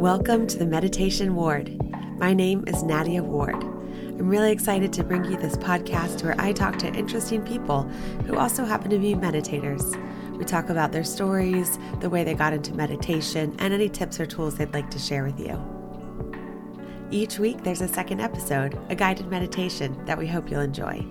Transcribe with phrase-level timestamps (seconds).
[0.00, 1.78] Welcome to the Meditation Ward.
[2.18, 3.62] My name is Nadia Ward.
[3.62, 7.82] I'm really excited to bring you this podcast where I talk to interesting people
[8.24, 9.84] who also happen to be meditators.
[10.38, 14.24] We talk about their stories, the way they got into meditation, and any tips or
[14.24, 15.62] tools they'd like to share with you.
[17.10, 21.06] Each week, there's a second episode, a guided meditation that we hope you'll enjoy.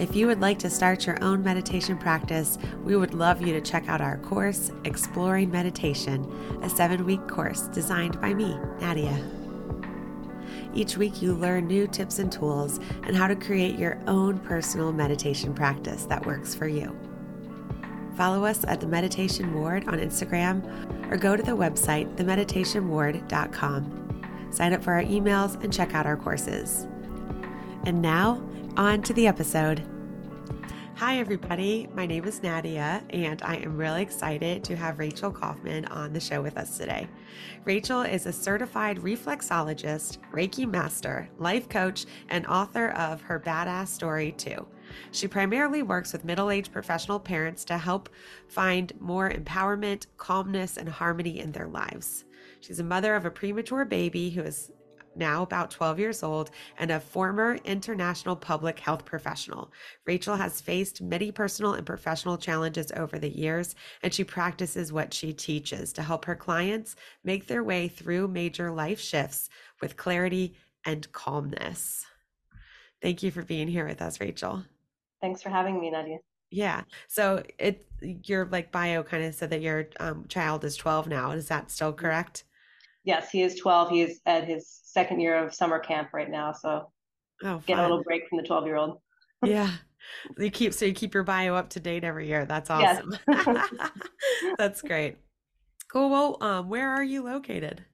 [0.00, 3.60] If you would like to start your own meditation practice, we would love you to
[3.60, 6.24] check out our course, Exploring Meditation,
[6.62, 9.22] a seven week course designed by me, Nadia.
[10.72, 14.90] Each week, you learn new tips and tools and how to create your own personal
[14.90, 16.98] meditation practice that works for you.
[18.16, 24.48] Follow us at the Meditation Ward on Instagram or go to the website, themeditationward.com.
[24.50, 26.86] Sign up for our emails and check out our courses.
[27.84, 28.42] And now,
[28.80, 29.86] on to the episode.
[30.94, 31.86] Hi, everybody.
[31.92, 36.20] My name is Nadia, and I am really excited to have Rachel Kaufman on the
[36.20, 37.06] show with us today.
[37.66, 44.32] Rachel is a certified reflexologist, Reiki master, life coach, and author of Her Badass Story
[44.32, 44.66] Too.
[45.10, 48.08] She primarily works with middle aged professional parents to help
[48.48, 52.24] find more empowerment, calmness, and harmony in their lives.
[52.60, 54.72] She's a mother of a premature baby who is
[55.14, 59.72] now about 12 years old, and a former international public health professional.
[60.06, 65.12] Rachel has faced many personal and professional challenges over the years, and she practices what
[65.12, 69.48] she teaches to help her clients make their way through major life shifts
[69.80, 72.06] with clarity and calmness.
[73.02, 74.64] Thank you for being here with us, Rachel.
[75.20, 76.18] Thanks for having me, Nadia.
[76.50, 76.82] Yeah.
[77.08, 81.30] So it your like bio kind of said that your um, child is 12 now.
[81.30, 82.04] Is that still mm-hmm.
[82.04, 82.44] correct?
[83.04, 83.90] Yes, he is 12.
[83.90, 86.52] He is at his second year of summer camp right now.
[86.52, 86.90] So
[87.44, 89.00] oh, get a little break from the 12 year old.
[89.44, 89.70] yeah.
[90.38, 92.46] You keep so you keep your bio up to date every year.
[92.46, 93.14] That's awesome.
[93.28, 93.68] Yes.
[94.58, 95.18] That's great.
[95.92, 96.08] Cool.
[96.08, 97.84] Well, um, where are you located?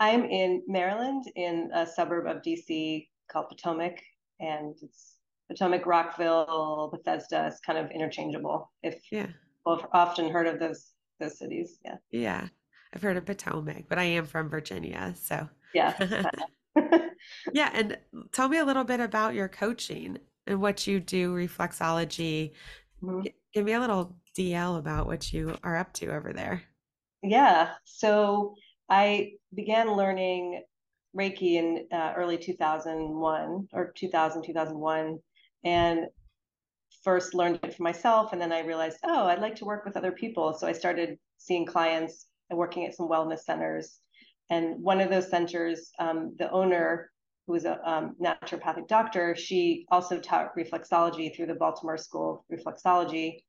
[0.00, 4.00] I am in Maryland, in a suburb of DC called Potomac,
[4.40, 5.14] and it's
[5.48, 7.46] Potomac, Rockville, Bethesda.
[7.46, 8.70] It's kind of interchangeable.
[8.82, 9.28] If yeah,
[9.64, 11.78] well, often heard of those those cities.
[11.84, 11.96] Yeah.
[12.10, 12.48] Yeah.
[12.94, 15.14] I've heard of Potomac, but I am from Virginia.
[15.20, 16.30] So, yeah.
[17.52, 17.70] yeah.
[17.74, 17.98] And
[18.32, 22.52] tell me a little bit about your coaching and what you do, reflexology.
[23.02, 23.26] Mm-hmm.
[23.52, 26.62] Give me a little DL about what you are up to over there.
[27.22, 27.70] Yeah.
[27.84, 28.54] So,
[28.88, 30.62] I began learning
[31.16, 35.18] Reiki in uh, early 2001 or 2000, 2001.
[35.64, 36.06] And
[37.02, 38.32] first learned it for myself.
[38.32, 40.52] And then I realized, oh, I'd like to work with other people.
[40.54, 43.98] So I started seeing clients and working at some wellness centers.
[44.50, 47.10] And one of those centers, um, the owner,
[47.46, 52.58] who was a um, naturopathic doctor, she also taught reflexology through the Baltimore School of
[52.58, 53.42] Reflexology.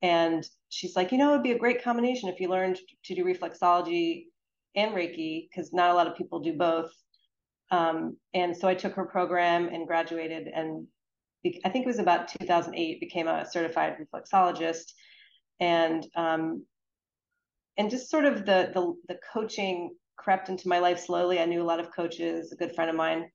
[0.00, 3.24] And she's like, you know, it'd be a great combination if you learned to do
[3.24, 4.24] reflexology
[4.74, 6.90] and Reiki, because not a lot of people do both.
[7.70, 10.86] Um, and so I took her program and graduated, and
[11.64, 14.92] I think it was about 2008, became a certified reflexologist.
[15.60, 16.64] And um,
[17.76, 21.40] and just sort of the, the the coaching crept into my life slowly.
[21.40, 22.52] I knew a lot of coaches.
[22.52, 23.30] A good friend of mine,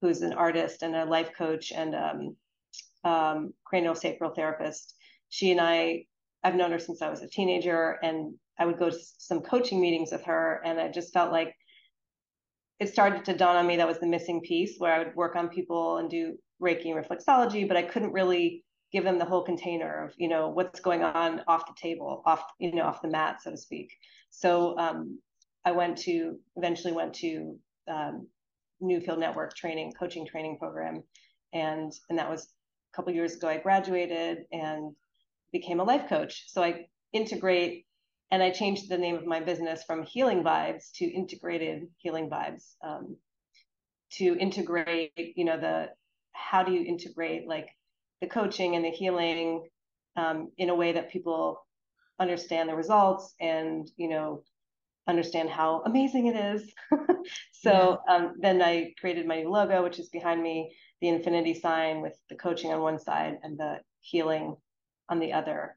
[0.00, 2.36] who's an artist and a life coach and um,
[3.04, 4.94] um, craniosacral therapist.
[5.28, 6.04] She and I,
[6.42, 9.80] I've known her since I was a teenager, and I would go to some coaching
[9.80, 11.54] meetings with her, and I just felt like
[12.78, 15.34] it started to dawn on me that was the missing piece where I would work
[15.34, 19.42] on people and do Reiki and reflexology, but I couldn't really give them the whole
[19.42, 23.08] container of you know what's going on off the table off you know off the
[23.08, 23.92] mat so to speak.
[24.30, 25.18] So um,
[25.64, 27.58] i went to eventually went to
[27.88, 28.26] um,
[28.82, 31.02] newfield network training coaching training program
[31.52, 34.94] and and that was a couple years ago i graduated and
[35.52, 36.44] became a life coach.
[36.48, 37.86] So i integrate
[38.30, 42.74] and i changed the name of my business from healing vibes to integrated healing vibes
[42.84, 43.16] um,
[44.12, 45.88] to integrate you know the
[46.32, 47.68] how do you integrate like
[48.20, 49.68] the coaching and the healing
[50.16, 51.60] um, in a way that people
[52.18, 54.42] understand the results and you know
[55.08, 56.72] understand how amazing it is
[57.52, 58.14] so yeah.
[58.14, 62.14] um, then i created my new logo which is behind me the infinity sign with
[62.30, 64.56] the coaching on one side and the healing
[65.10, 65.76] on the other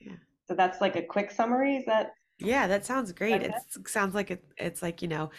[0.00, 0.12] yeah.
[0.46, 3.52] so that's like a quick summary is that yeah that sounds great it
[3.86, 5.30] sounds like it, it's like you know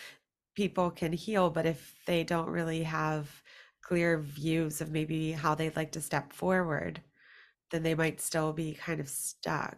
[0.55, 3.41] people can heal but if they don't really have
[3.89, 7.01] clear views of maybe how they'd like to step forward,
[7.71, 9.77] then they might still be kind of stuck.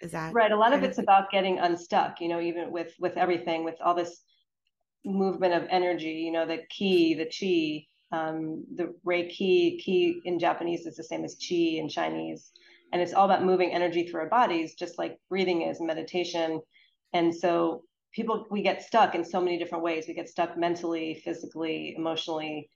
[0.00, 0.52] Is that right?
[0.52, 1.04] A lot of it's of...
[1.04, 4.20] about getting unstuck, you know, even with with everything, with all this
[5.06, 10.84] movement of energy, you know, the ki, the chi, um, the reiki, ki in Japanese
[10.84, 12.52] is the same as chi in Chinese.
[12.92, 16.60] And it's all about moving energy through our bodies, just like breathing is meditation.
[17.14, 21.20] And so people we get stuck in so many different ways we get stuck mentally
[21.24, 22.68] physically emotionally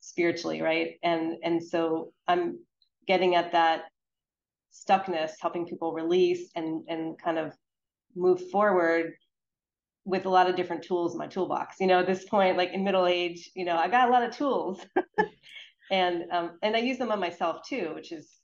[0.00, 0.96] spiritually right?
[1.02, 2.58] And and so i'm
[3.06, 3.84] getting at that
[4.72, 7.52] stuckness helping people release and and kind of
[8.14, 9.12] move forward
[10.04, 11.76] with a lot of different tools in my toolbox.
[11.80, 14.22] You know at this point like in middle age you know i got a lot
[14.22, 14.80] of tools.
[15.92, 18.38] And um and i use them on myself too which is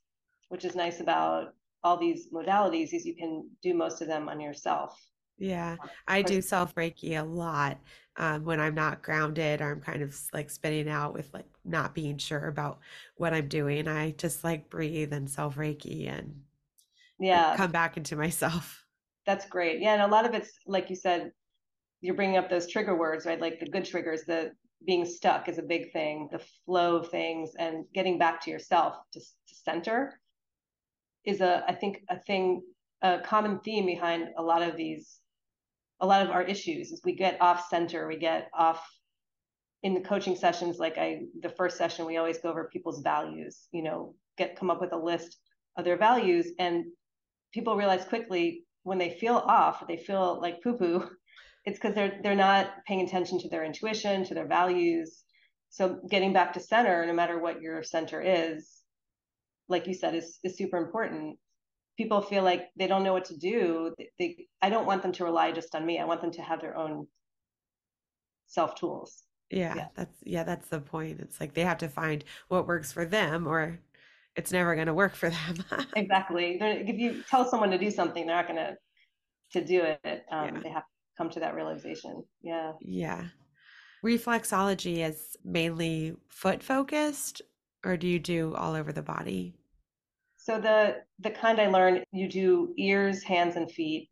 [0.49, 1.55] which is nice about
[1.87, 5.00] all these modalities is you can do most of them on yourself.
[5.38, 5.76] Yeah,
[6.08, 7.79] I do self Reiki a lot
[8.18, 11.94] um, when I'm not grounded or I'm kind of like spinning out with like not
[11.94, 12.78] being sure about
[13.16, 13.88] what I'm doing.
[13.88, 16.42] I just like breathe and self Reiki and
[17.18, 18.84] yeah, come back into myself.
[19.26, 19.80] That's great.
[19.80, 21.32] Yeah, and a lot of it's like you said,
[22.00, 23.40] you're bringing up those trigger words, right?
[23.40, 24.52] Like the good triggers, the
[24.86, 28.94] being stuck is a big thing, the flow of things, and getting back to yourself
[29.12, 30.20] to, to center
[31.24, 32.62] is a I think a thing
[33.02, 35.20] a common theme behind a lot of these
[36.00, 38.87] a lot of our issues is we get off center, we get off
[39.82, 40.78] in the coaching sessions.
[40.78, 44.70] Like I, the first session, we always go over people's values, you know, get, come
[44.70, 45.38] up with a list
[45.76, 46.48] of their values.
[46.58, 46.87] And
[47.52, 51.08] people realize quickly when they feel off, they feel like poo poo,
[51.64, 55.22] it's because they're, they're not paying attention to their intuition, to their values.
[55.70, 58.70] So getting back to center, no matter what your center is,
[59.69, 61.38] like you said, is, is super important
[61.96, 65.25] people feel like they don't know what to do they, i don't want them to
[65.25, 67.06] rely just on me i want them to have their own
[68.46, 69.22] self tools.
[69.50, 72.90] Yeah, yeah, that's yeah that's the point it's like they have to find what works
[72.90, 73.78] for them or
[74.34, 75.64] it's never going to work for them.
[75.96, 78.76] Exactly they're, if you tell someone to do something they're not going to
[79.52, 80.60] to do it um, yeah.
[80.64, 82.72] they have to come to that realization yeah.
[82.81, 83.26] Yeah.
[84.04, 87.40] Reflexology is mainly foot focused
[87.84, 89.54] or do you do all over the body
[90.46, 94.08] so the the kind I learned, you do ears, hands, and feet,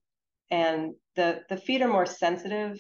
[0.50, 2.76] and the the feet are more sensitive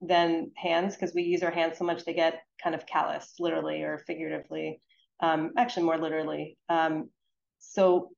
[0.00, 3.82] than hands because we use our hands so much they get kind of calloused, literally
[3.82, 4.80] or figuratively.
[5.20, 6.56] Um, actually, more literally.
[6.70, 7.10] Um,
[7.58, 8.08] so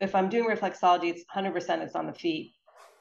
[0.00, 2.54] if I'm doing reflexology, it's 100% it's on the feet,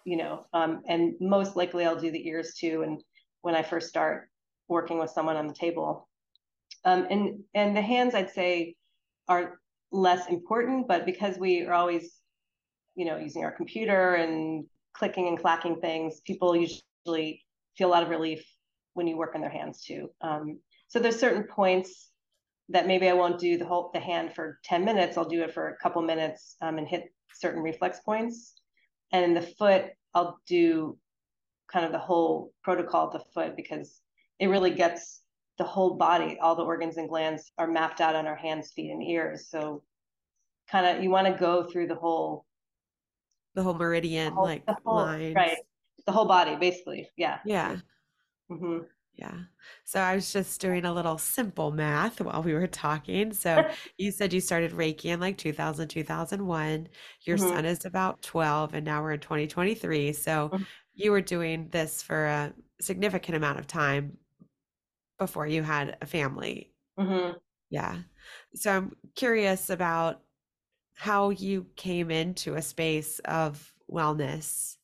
[0.03, 2.83] you know, um, and most likely I'll do the ears too.
[2.85, 3.01] And
[3.43, 4.29] when I first start
[4.67, 6.09] working with someone on the table,
[6.83, 8.75] um, and and the hands I'd say
[9.29, 9.61] are
[9.93, 12.11] less important, but because we are always,
[12.95, 17.41] you know, using our computer and clicking and clacking things, people usually
[17.77, 18.43] feel a lot of relief
[18.93, 20.09] when you work on their hands too.
[20.21, 22.09] Um, so there's certain points
[22.69, 25.17] that maybe I won't do the whole the hand for 10 minutes.
[25.17, 28.53] I'll do it for a couple minutes um, and hit certain reflex points.
[29.11, 30.97] And the foot, I'll do
[31.71, 33.99] kind of the whole protocol of the foot because
[34.39, 35.22] it really gets
[35.57, 38.91] the whole body, all the organs and glands are mapped out on our hands, feet,
[38.91, 39.47] and ears.
[39.49, 39.83] So
[40.69, 42.45] kind of you want to go through the whole
[43.55, 45.35] the whole meridian the whole, like the whole, lines.
[45.35, 45.57] right
[46.05, 47.77] the whole body basically yeah yeah
[48.51, 48.79] mm-hmm.
[49.15, 49.35] yeah
[49.83, 53.63] so i was just doing a little simple math while we were talking so
[53.97, 56.87] you said you started reiki in like 2000 2001
[57.21, 57.47] your mm-hmm.
[57.47, 60.63] son is about 12 and now we're in 2023 so mm-hmm.
[60.95, 64.17] you were doing this for a significant amount of time
[65.25, 67.37] before you had a family mm-hmm.
[67.69, 67.95] yeah
[68.55, 70.21] so i'm curious about
[70.95, 74.77] how you came into a space of wellness.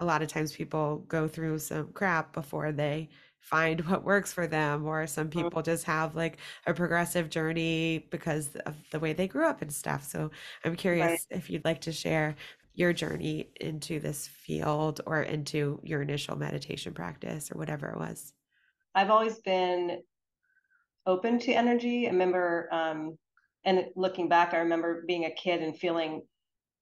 [0.00, 3.08] A lot of times people go through some crap before they
[3.40, 5.42] find what works for them, or some mm-hmm.
[5.42, 9.72] people just have like a progressive journey because of the way they grew up and
[9.72, 10.04] stuff.
[10.04, 10.30] So
[10.64, 11.38] I'm curious right.
[11.38, 12.36] if you'd like to share
[12.74, 18.34] your journey into this field or into your initial meditation practice or whatever it was.
[18.96, 20.00] I've always been
[21.06, 22.08] open to energy.
[22.08, 23.16] I remember um,
[23.66, 26.22] and looking back i remember being a kid and feeling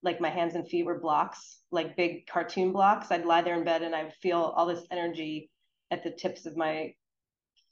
[0.02, 3.10] like my hands and feet were blocks like big cartoon blocks.
[3.10, 5.50] I'd lie there in bed and i'd feel all this energy
[5.90, 6.92] at the tips of my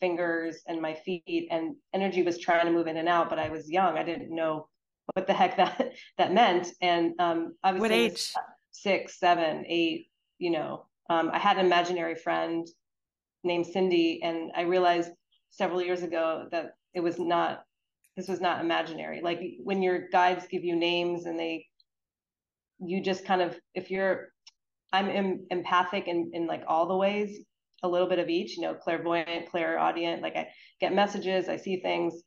[0.00, 3.48] fingers and my feet and energy was trying to move in and out but i
[3.48, 3.96] was young.
[3.96, 4.68] I didn't know
[5.14, 6.68] what the heck that that meant.
[6.80, 8.32] And um i was what age?
[8.72, 10.08] six seven eight
[10.38, 12.66] you know um, i had an imaginary friend
[13.44, 15.10] named cindy and i realized
[15.50, 17.64] several years ago that it was not
[18.16, 19.20] this was not imaginary.
[19.22, 21.66] Like when your guides give you names and they
[22.78, 24.28] you just kind of if you're
[24.92, 27.38] i'm em- empathic in in like all the ways
[27.84, 30.48] a little bit of each you know clairvoyant clairaudient like i
[30.80, 32.24] get messages i see things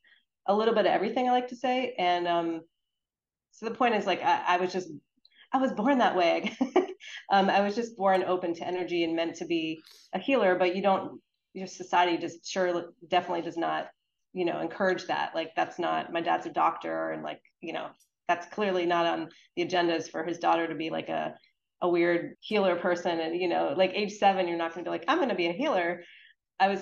[0.48, 2.62] a little bit of everything i like to say and um
[3.52, 4.88] so the point is like i, I was just
[5.52, 6.56] i was born that way
[7.32, 9.82] um i was just born open to energy and meant to be
[10.14, 11.20] a healer but you don't
[11.54, 13.88] your society just sure definitely does not
[14.36, 15.34] you know encourage that.
[15.34, 17.88] Like that's not my dad's a doctor and like you know
[18.28, 21.34] that's clearly not on the agendas for his daughter to be like a
[21.82, 23.20] a weird healer person.
[23.20, 25.36] And you know like age seven you're not going to be like i'm going to
[25.36, 26.04] be a healer.
[26.60, 26.82] I was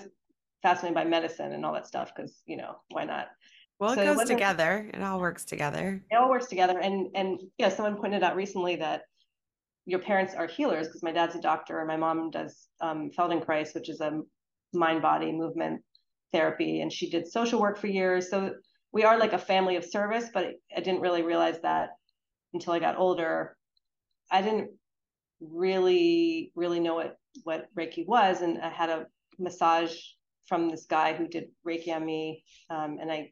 [0.63, 3.27] fascinated by medicine and all that stuff because you know why not?
[3.80, 4.89] Well it so goes it together.
[4.92, 6.03] It all works together.
[6.10, 6.80] It all works together.
[6.80, 9.03] And and yeah someone pointed out recently that
[9.86, 13.75] your parents are healers because my dad's a doctor and my mom does um, feldenkrais
[13.75, 14.22] which is a
[14.74, 15.82] mind body movement
[16.32, 16.82] therapy.
[16.82, 18.30] And she did social work for years.
[18.30, 18.56] So
[18.92, 21.90] we are like a family of service but i didn't really realize that
[22.54, 23.58] until i got older.
[24.32, 24.72] I didn't
[25.40, 28.42] really really know what what reiki was.
[28.42, 29.06] And i had a
[29.40, 29.96] massage
[30.48, 33.32] from this guy who did reiki on me um, and i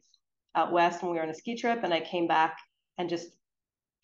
[0.54, 2.58] out west when we were on a ski trip and i came back
[2.98, 3.28] and just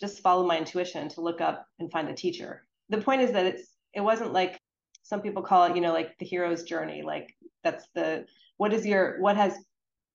[0.00, 2.64] just follow my intuition to look up and find a teacher.
[2.88, 4.60] The point is that it's it wasn't like
[5.02, 8.26] some people call it you know like the hero's journey like that's the
[8.58, 9.54] what is your what has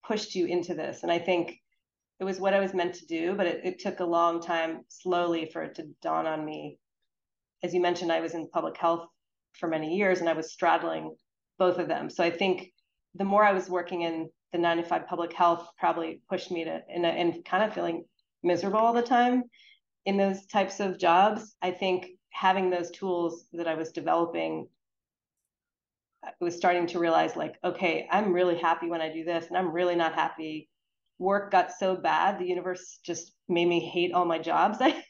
[0.05, 1.03] pushed you into this?
[1.03, 1.59] And i think
[2.19, 4.81] it was what i was meant to do but it, it took a long time
[4.87, 6.77] slowly for it to dawn on me.
[7.63, 9.07] As you mentioned, I was in public health
[9.53, 11.15] for many years and I was straddling
[11.57, 12.09] both of them.
[12.09, 12.71] So I think
[13.15, 16.63] the more I was working in the nine to five public health probably pushed me
[16.65, 18.05] to and, and kind of feeling
[18.43, 19.43] miserable all the time
[20.05, 21.55] in those types of jobs.
[21.61, 24.67] I think having those tools that I was developing
[26.23, 29.57] I was starting to realize like, okay, I'm really happy when I do this and
[29.57, 30.69] I'm really not happy.
[31.19, 34.77] Work got so bad, the universe just made me hate all my jobs.
[34.79, 35.03] I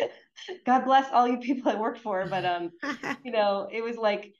[0.66, 2.70] God bless all you people I worked for, but um,
[3.24, 4.32] you know, it was like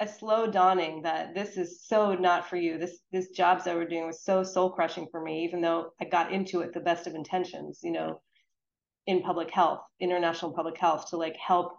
[0.00, 2.78] a slow dawning that this is so not for you.
[2.78, 6.04] This this jobs that we're doing was so soul crushing for me, even though I
[6.04, 8.20] got into it the best of intentions, you know,
[9.10, 11.76] in public health, international public health, to like help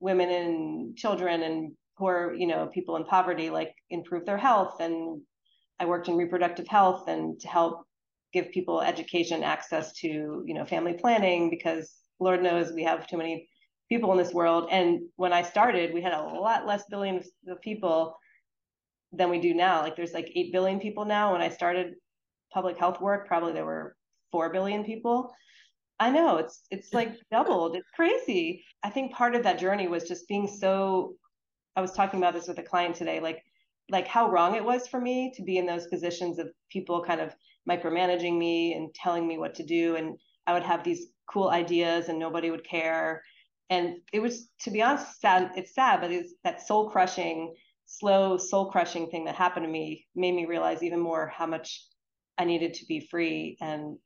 [0.00, 4.80] women and children and poor, you know, people in poverty like improve their health.
[4.80, 5.22] And
[5.78, 7.84] I worked in reproductive health and to help
[8.32, 10.08] give people education access to,
[10.46, 13.48] you know, family planning because Lord knows we have too many
[13.88, 14.68] people in this world.
[14.70, 18.16] And when I started, we had a lot less billions of people
[19.12, 19.82] than we do now.
[19.82, 21.32] Like there's like 8 billion people now.
[21.32, 21.94] When I started
[22.52, 23.94] public health work, probably there were
[24.32, 25.32] 4 billion people.
[26.00, 27.76] I know it's it's like doubled.
[27.76, 28.64] It's crazy.
[28.82, 31.14] I think part of that journey was just being so
[31.76, 33.42] I was talking about this with a client today like
[33.90, 37.20] like how wrong it was for me to be in those positions of people kind
[37.20, 37.34] of
[37.68, 42.08] micromanaging me and telling me what to do and I would have these cool ideas
[42.08, 43.22] and nobody would care.
[43.70, 45.52] And it was, to be honest, sad.
[45.56, 47.54] It's sad, but it's that soul crushing,
[47.86, 51.84] slow soul crushing thing that happened to me made me realize even more how much
[52.38, 53.98] I needed to be free and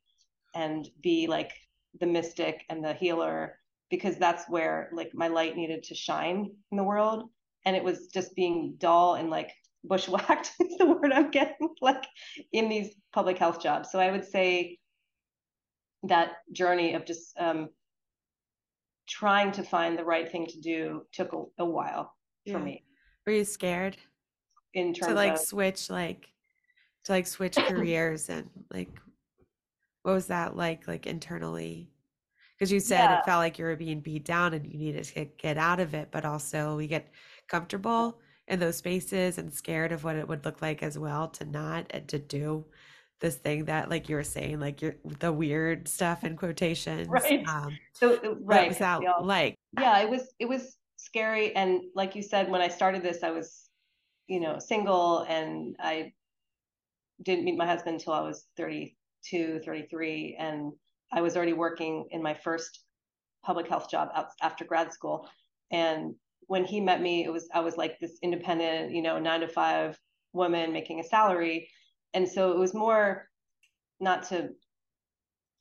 [0.55, 1.51] and be like
[1.99, 6.77] the mystic and the healer because that's where like my light needed to shine in
[6.77, 7.29] the world
[7.65, 9.51] and it was just being dull and like
[9.83, 12.03] bushwhacked is the word i'm getting like
[12.51, 14.77] in these public health jobs so i would say
[16.03, 17.69] that journey of just um,
[19.07, 22.13] trying to find the right thing to do took a, a while
[22.45, 22.53] yeah.
[22.53, 22.83] for me.
[23.25, 23.97] Were you scared?
[24.73, 25.39] In terms to like of...
[25.39, 26.27] switch like
[27.05, 28.89] to like switch careers and like
[30.07, 31.89] what was that like like internally?
[32.57, 33.19] Because you said yeah.
[33.19, 35.93] it felt like you were being beat down and you needed to get out of
[35.93, 37.09] it, but also we get
[37.49, 41.43] comfortable in those spaces and scared of what it would look like as well to
[41.43, 42.63] not and to do
[43.19, 47.45] this thing that like you were saying like you're the weird stuff in quotations right
[47.47, 48.11] um, so
[48.43, 52.47] right what was that like yeah it was it was scary and like you said
[52.51, 53.69] when i started this i was
[54.27, 56.13] you know single and i
[57.23, 58.45] didn't meet my husband until i was
[59.31, 60.71] 32 33 and
[61.11, 62.83] i was already working in my first
[63.43, 65.27] public health job out, after grad school.
[65.71, 66.15] And
[66.47, 69.47] when he met me it was i was like this independent you know nine to
[69.47, 69.97] five
[70.33, 71.69] woman making a salary.
[72.13, 73.27] And so it was more
[73.99, 74.49] not to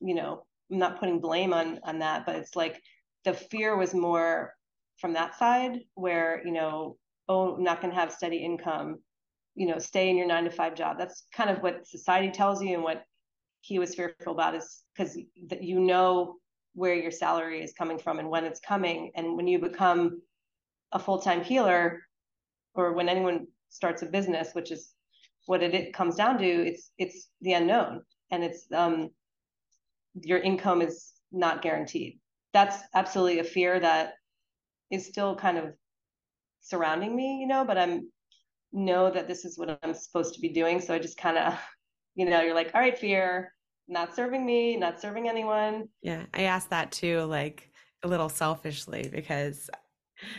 [0.01, 2.81] you know i'm not putting blame on on that but it's like
[3.25, 4.53] the fear was more
[4.99, 6.97] from that side where you know
[7.29, 8.99] oh i'm not going to have steady income.
[9.55, 10.99] You know stay in your nine to five job.
[10.99, 13.05] That's kind of what society tells you and what
[13.67, 15.19] he was fearful about is because
[15.61, 16.37] you know
[16.75, 19.11] where your salary is coming from and when it's coming.
[19.17, 20.23] And when you become
[20.93, 22.03] a full-time healer
[22.75, 24.93] or when anyone starts a business which is
[25.47, 28.03] what it, it comes down to it's it's the unknown.
[28.31, 29.11] And it's um
[30.23, 32.21] your income is not guaranteed.
[32.53, 34.13] That's absolutely a fear that
[34.93, 35.73] is still kind of
[36.61, 38.09] surrounding me you know but i'm
[38.73, 40.81] know that this is what i'm supposed to be doing.
[40.81, 41.59] So i just kind of
[42.15, 43.56] you know you're like all right fear
[43.89, 45.89] not serving me not serving anyone.
[46.03, 47.71] Yeah i asked that too like
[48.03, 49.71] a little selfishly because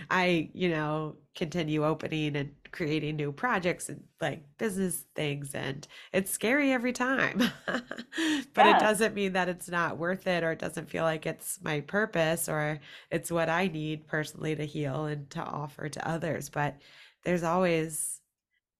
[0.10, 6.32] I, you know, continue opening and creating new projects and like business things and it's
[6.32, 7.42] scary every time.
[8.54, 8.78] But yeah.
[8.78, 11.82] it doesn't mean that it's not worth it or it doesn't feel like it's my
[11.82, 12.80] purpose or
[13.12, 16.50] it's what i need personally to heal and to offer to others.
[16.50, 16.78] But
[17.24, 18.20] there's always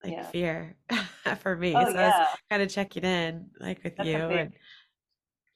[0.04, 0.24] like yeah.
[0.24, 0.76] fear
[1.40, 2.06] for me oh, so yeah.
[2.06, 4.54] i was kind of checking in like with That's you and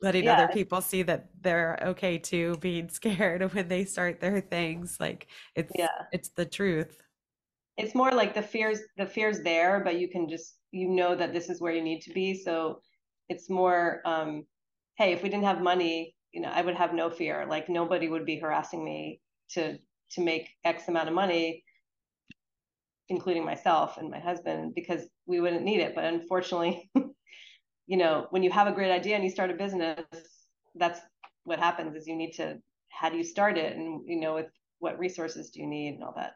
[0.01, 0.33] letting yeah.
[0.33, 5.27] other people see that they're okay too being scared when they start their things like
[5.55, 6.97] it's yeah it's the truth
[7.77, 11.33] it's more like the fears the fears there but you can just you know that
[11.33, 12.79] this is where you need to be so
[13.29, 14.43] it's more um
[14.97, 18.07] hey if we didn't have money you know i would have no fear like nobody
[18.07, 19.19] would be harassing me
[19.49, 19.77] to
[20.11, 21.63] to make x amount of money
[23.09, 25.95] including myself and my husband because we wouldn't need it.
[25.95, 26.89] But unfortunately
[27.87, 30.01] you know when you have a great idea and you start a business
[30.75, 31.01] that's
[31.43, 32.57] what happens is you need to
[32.89, 33.75] how do you start it?
[33.75, 36.33] And you know with what resources do you need and all that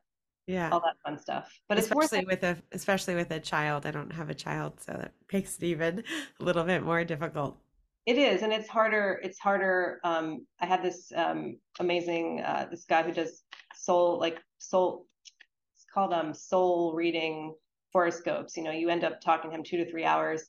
[0.48, 0.70] yeah.
[0.72, 1.60] all that fun stuff.
[1.68, 3.86] But especially with a especially with a child.
[3.86, 6.04] I don't have a child so that makes it even
[6.40, 7.58] a little bit more difficult.
[8.06, 12.86] It is and it's harder it's harder um i have this um amazing uh this
[12.86, 13.42] guy who does
[13.74, 15.08] soul like soul
[15.96, 17.56] called um soul reading
[17.94, 20.44] horoscopes you know you end up talking to him two to three hours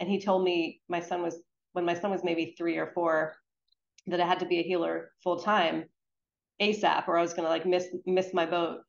[0.00, 1.40] and he told me my son was
[1.72, 3.36] when my son was maybe three or four
[4.08, 5.84] that I had to be a healer full time
[6.60, 8.80] ASAP or I was gonna like miss miss my boat.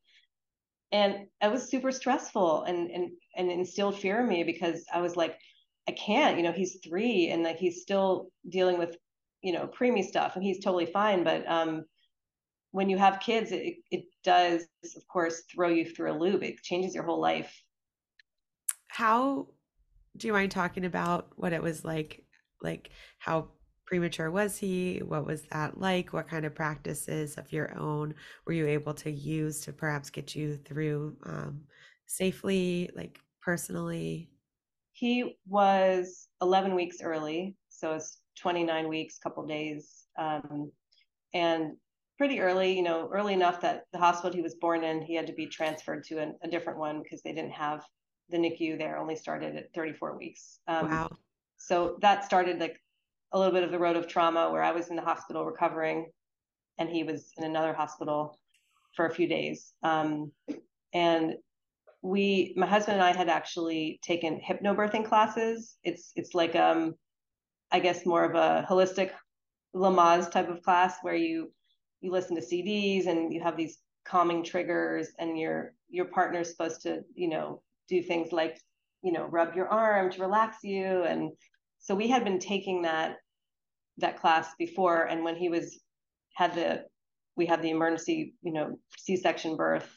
[0.92, 5.16] And it was super stressful and and and instilled fear in me because I was
[5.16, 5.36] like,
[5.88, 8.96] I can't, you know, he's three and like he's still dealing with,
[9.42, 11.22] you know, preemie stuff and he's totally fine.
[11.22, 11.84] But um
[12.72, 16.42] when you have kids, it it does of course throw you through a loop.
[16.42, 17.52] It changes your whole life.
[18.88, 19.48] How
[20.16, 22.24] do you mind talking about what it was like
[22.62, 23.48] like how
[23.86, 28.14] premature was he what was that like what kind of practices of your own
[28.46, 31.60] were you able to use to perhaps get you through um,
[32.06, 34.30] safely like personally
[34.92, 40.70] he was 11 weeks early so it's 29 weeks couple days um,
[41.34, 41.72] and
[42.20, 45.26] pretty early you know early enough that the hospital he was born in he had
[45.26, 47.82] to be transferred to a, a different one because they didn't have
[48.28, 50.60] the NICU there only started at 34 weeks.
[50.68, 51.16] Um, wow.
[51.56, 52.76] So that started like
[53.32, 56.10] a little bit of the road of trauma where I was in the hospital recovering
[56.78, 58.38] and he was in another hospital
[58.94, 59.72] for a few days.
[59.82, 60.32] Um,
[60.92, 61.34] and
[62.02, 65.76] we, my husband and I had actually taken hypnobirthing classes.
[65.84, 66.94] It's, it's like, um,
[67.70, 69.10] I guess more of a holistic
[69.74, 71.52] Lamaze type of class where you,
[72.00, 76.82] you listen to CDs and you have these calming triggers and your, your partner's supposed
[76.82, 78.60] to, you know, do things like,
[79.02, 81.02] you know, rub your arm to relax you.
[81.04, 81.32] And
[81.78, 83.16] so we had been taking that
[83.98, 85.04] that class before.
[85.04, 85.80] And when he was
[86.34, 86.84] had the
[87.36, 89.88] we had the emergency, you know, C-section birth,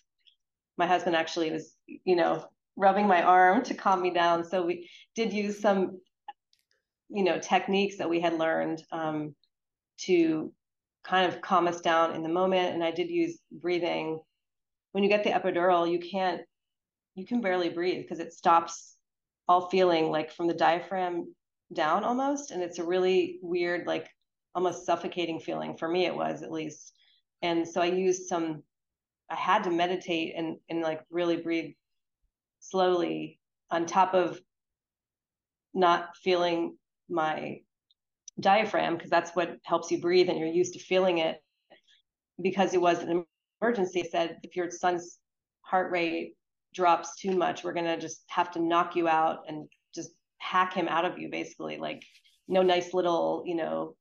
[0.78, 4.46] my husband actually was, you know, rubbing my arm to calm me down.
[4.46, 6.00] So we did use some,
[7.10, 9.36] you know, techniques that we had learned um,
[10.02, 10.54] to
[11.04, 12.74] kind of calm us down in the moment.
[12.74, 14.20] And I did use breathing.
[14.92, 16.42] When you get the epidural, you can't
[17.16, 18.96] you can barely breathe because it stops
[19.48, 21.34] all feeling like from the diaphragm
[21.74, 24.08] down almost and it's a really weird like
[24.56, 26.94] almost suffocating feeling for me it was at least
[27.42, 28.62] and so i used some
[29.30, 31.72] i had to meditate and and like really breathe
[32.60, 33.40] slowly
[33.72, 34.40] on top of
[35.74, 36.78] not feeling
[37.10, 37.60] my
[38.40, 41.38] diaphragm because that's what helps you breathe and you're used to feeling it
[42.42, 43.26] because it was an
[43.62, 45.20] emergency said if your son's
[45.62, 46.36] heart rate
[46.74, 50.88] drops too much, we're gonna just have to knock you out and just hack him
[50.88, 51.78] out of you, basically.
[51.78, 52.04] Like
[52.48, 53.96] no nice little, you know,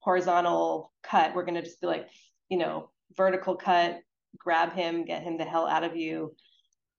[0.00, 1.34] horizontal cut.
[1.34, 2.08] We're gonna just be like,
[2.48, 4.00] you know, vertical cut,
[4.38, 6.34] grab him, get him the hell out of you.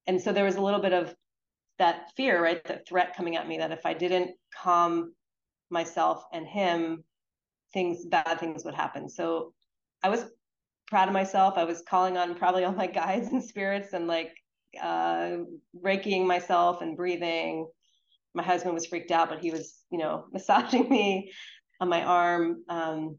[0.08, 1.16] And so there was a little bit of
[1.80, 2.64] that fear, right?
[2.66, 5.14] That threat coming at me that if I didn't calm
[5.74, 7.04] myself and him,
[7.74, 9.10] things, bad things would happen.
[9.10, 9.54] So
[10.02, 10.26] I was
[10.88, 11.58] proud of myself.
[11.58, 14.32] I was calling on probably all my guides and spirits and like
[14.82, 15.38] uh,
[15.82, 17.68] raking myself and breathing.
[18.34, 21.32] My husband was freaked out, but he was, you know, massaging me
[21.82, 23.18] on my arm, um,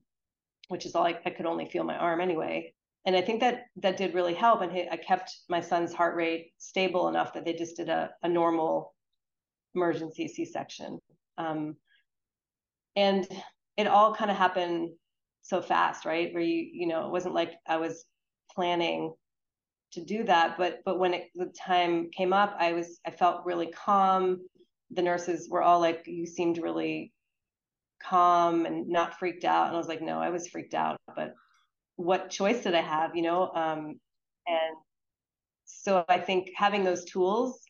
[0.68, 2.72] which is all I, I, could only feel my arm anyway.
[3.06, 4.62] And I think that that did really help.
[4.62, 8.28] And I kept my son's heart rate stable enough that they just did a, a
[8.28, 8.94] normal
[9.74, 10.98] emergency C-section.
[11.36, 11.76] Um,
[12.96, 13.26] and
[13.76, 14.90] it all kind of happened
[15.42, 16.32] so fast, right?
[16.32, 18.04] Where you, you know, it wasn't like I was
[18.54, 19.14] planning
[19.92, 20.56] to do that.
[20.58, 24.40] But but when it, the time came up, I was I felt really calm.
[24.90, 27.12] The nurses were all like, "You seemed really
[28.02, 31.34] calm and not freaked out." And I was like, "No, I was freaked out." But
[31.96, 33.16] what choice did I have?
[33.16, 34.00] You know, um,
[34.46, 34.76] and
[35.64, 37.60] so I think having those tools,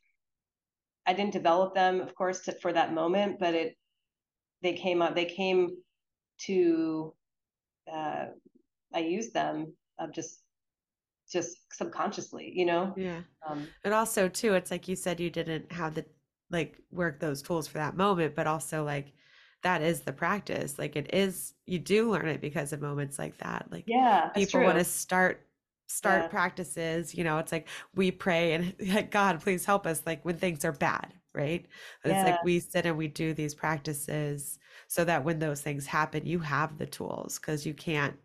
[1.07, 3.77] I didn't develop them, of course, to, for that moment, but it
[4.65, 5.15] they came up.
[5.15, 5.77] They came
[6.47, 7.15] to.
[7.91, 8.27] Uh,
[8.93, 10.41] I use them of just
[11.31, 12.93] just subconsciously, you know.
[12.97, 13.21] Yeah.
[13.49, 16.05] Um, and also too, it's like you said, you didn't have the
[16.51, 19.13] like work those tools for that moment, but also like
[19.63, 20.79] that is the practice.
[20.79, 23.67] Like it is, you do learn it because of moments like that.
[23.71, 25.47] Like yeah, people want to start
[25.89, 26.29] start yeah.
[26.29, 27.15] practices.
[27.15, 30.03] You know, it's like we pray and like God, please help us.
[30.07, 31.67] Like when things are bad, right?
[32.03, 32.21] But yeah.
[32.21, 36.27] it's like we sit and we do these practices so that when those things happen,
[36.27, 38.17] you have the tools because you can't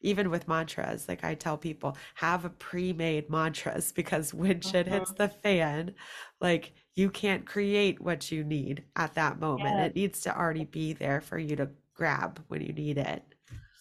[0.00, 5.00] even with mantras like i tell people have a pre-made mantras because when shit uh-huh.
[5.00, 5.94] hits the fan
[6.40, 9.84] like you can't create what you need at that moment yeah.
[9.84, 13.22] it needs to already be there for you to grab when you need it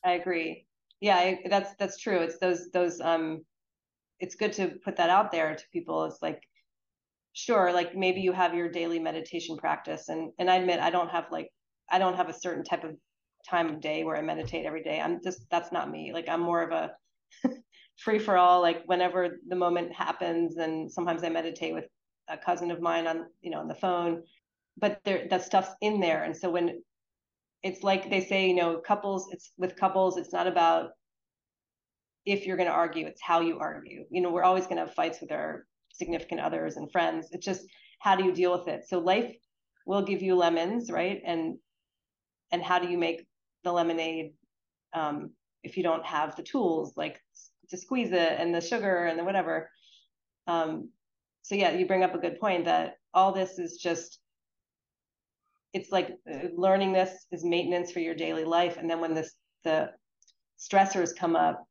[0.03, 0.65] i agree
[1.01, 3.43] yeah I, that's that's true it's those those um
[4.19, 6.41] it's good to put that out there to people it's like
[7.37, 11.09] sure like maybe you have your daily meditation practice and and i admit i don't
[11.09, 11.49] have like
[11.91, 12.95] i don't have a certain type of
[13.47, 14.99] time of day where I meditate every day.
[14.99, 16.11] I'm just that's not me.
[16.13, 16.91] Like I'm more of a
[17.97, 18.61] free for all.
[18.61, 21.85] Like whenever the moment happens, and sometimes I meditate with
[22.29, 24.23] a cousin of mine on you know on the phone.
[24.77, 26.81] But there that stuff's in there, and so when
[27.63, 29.29] it's like they say, you know, couples.
[29.31, 30.17] It's with couples.
[30.17, 30.91] It's not about
[32.25, 33.07] if you're going to argue.
[33.07, 34.05] It's how you argue.
[34.11, 35.65] You know, we're always going to have fights with our
[35.97, 37.29] significant others and friends.
[37.31, 37.65] It's just
[37.99, 38.87] how do you deal with it.
[38.87, 39.35] So life
[39.85, 41.21] will give you lemons, right?
[41.25, 41.57] And
[42.51, 43.25] and how do you make
[43.63, 44.33] the lemonade
[44.93, 45.31] um,
[45.63, 47.19] if you don't have the tools like
[47.69, 49.69] to squeeze it and the sugar and the whatever.
[50.47, 50.89] Um,
[51.41, 54.19] so yeah, you bring up a good point that all this is just
[55.73, 59.33] it's like uh, learning this is maintenance for your daily life and then when this
[59.63, 59.89] the
[60.59, 61.65] stressors come up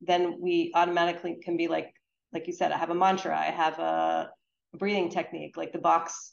[0.00, 1.92] then we automatically can be like
[2.32, 4.30] like you said i have a mantra i have a
[4.76, 6.32] breathing technique like the box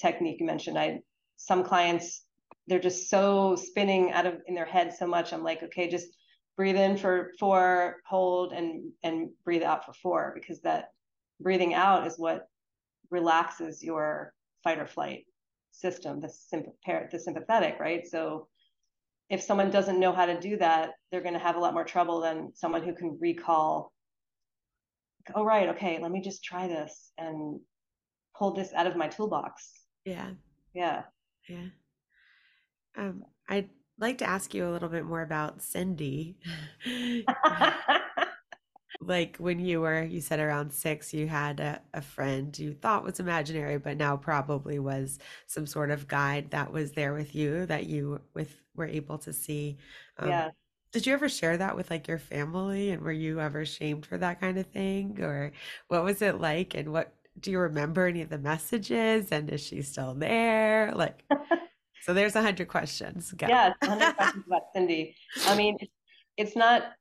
[0.00, 1.00] technique you mentioned i
[1.36, 2.26] some clients
[2.66, 5.32] they're just so spinning out of in their head so much.
[5.32, 6.08] I'm like, okay, just
[6.56, 10.88] breathe in for four, hold, and and breathe out for four, because that
[11.40, 12.48] breathing out is what
[13.10, 14.32] relaxes your
[14.64, 15.26] fight or flight
[15.70, 18.06] system, the sympathetic, the sympathetic, right?
[18.06, 18.48] So
[19.28, 21.84] if someone doesn't know how to do that, they're going to have a lot more
[21.84, 23.92] trouble than someone who can recall.
[25.34, 27.60] Oh right, okay, let me just try this and
[28.36, 29.70] pull this out of my toolbox.
[30.04, 30.30] Yeah.
[30.74, 31.02] Yeah.
[31.48, 31.66] Yeah.
[32.96, 36.36] Um, I'd like to ask you a little bit more about Cindy.
[39.00, 43.04] like when you were, you said around six, you had a, a, friend you thought
[43.04, 47.66] was imaginary, but now probably was some sort of guide that was there with you
[47.66, 49.78] that you with were able to see.
[50.18, 50.50] Um, yeah.
[50.96, 54.16] Did you ever share that with like your family, and were you ever shamed for
[54.16, 55.52] that kind of thing, or
[55.88, 59.60] what was it like, and what do you remember any of the messages, and is
[59.60, 60.92] she still there?
[60.94, 61.22] Like.
[62.02, 63.32] So there's a hundred questions.
[63.32, 63.48] Go.
[63.48, 65.16] Yeah, hundred questions about Cindy.
[65.46, 65.92] I mean, it's,
[66.36, 66.92] it's not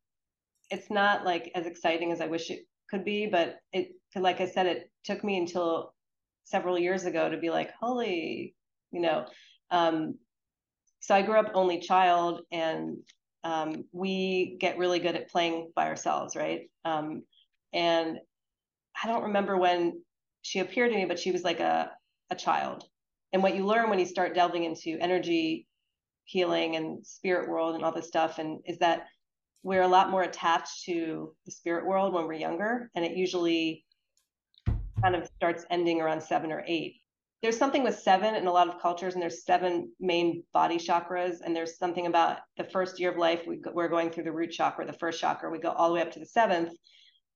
[0.71, 4.47] it's not like as exciting as I wish it could be, but it like I
[4.47, 5.93] said, it took me until
[6.43, 8.55] several years ago to be like, holy,
[8.91, 9.27] you know.
[9.69, 10.15] Um,
[11.01, 12.97] so I grew up only child, and
[13.45, 16.69] um, we get really good at playing by ourselves, right?
[16.83, 17.23] Um,
[17.71, 18.17] and
[19.01, 20.01] I don't remember when
[20.41, 21.91] she appeared to me, but she was like a
[22.31, 22.83] a child,
[23.31, 25.67] and what you learn when you start delving into energy
[26.25, 29.05] healing and spirit world and all this stuff and is that
[29.61, 33.85] we're a lot more attached to the spirit world when we're younger and it usually
[35.01, 36.95] kind of starts ending around seven or eight
[37.45, 41.37] there's something with seven in a lot of cultures and there's seven main body chakras
[41.43, 44.51] and there's something about the first year of life we, we're going through the root
[44.51, 46.73] chakra the first chakra we go all the way up to the seventh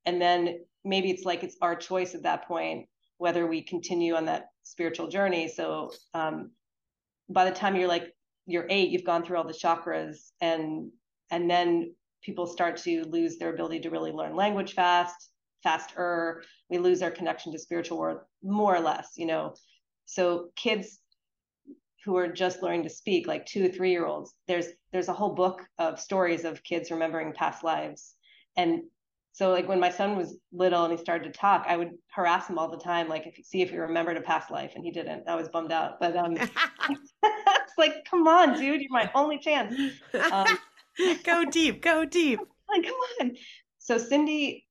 [0.05, 2.87] and then maybe it's like it's our choice at that point
[3.19, 5.47] whether we continue on that spiritual journey.
[5.47, 6.51] So um,
[7.29, 8.13] by the time you're like
[8.47, 10.89] you're eight, you've gone through all the chakras, and
[11.29, 11.93] and then
[12.23, 15.29] people start to lose their ability to really learn language fast,
[15.61, 16.43] faster.
[16.69, 19.53] We lose our connection to spiritual world more or less, you know.
[20.09, 20.99] So kids
[22.03, 25.13] who are just learning to speak, like two or three year olds, there's there's a
[25.13, 28.15] whole book of stories of kids remembering past lives.
[28.57, 28.81] And
[29.33, 32.49] so like when my son was little and he started to talk, I would harass
[32.49, 34.83] him all the time, like if you see if he remembered a past life, and
[34.83, 35.27] he didn't.
[35.27, 35.99] I was bummed out.
[35.99, 37.13] But um, it's
[37.77, 39.75] like, come on, dude, you're my only chance.
[40.31, 40.47] Um,
[41.23, 42.39] go deep, go deep.
[42.67, 43.35] Like, come on.
[43.77, 44.65] So Cindy,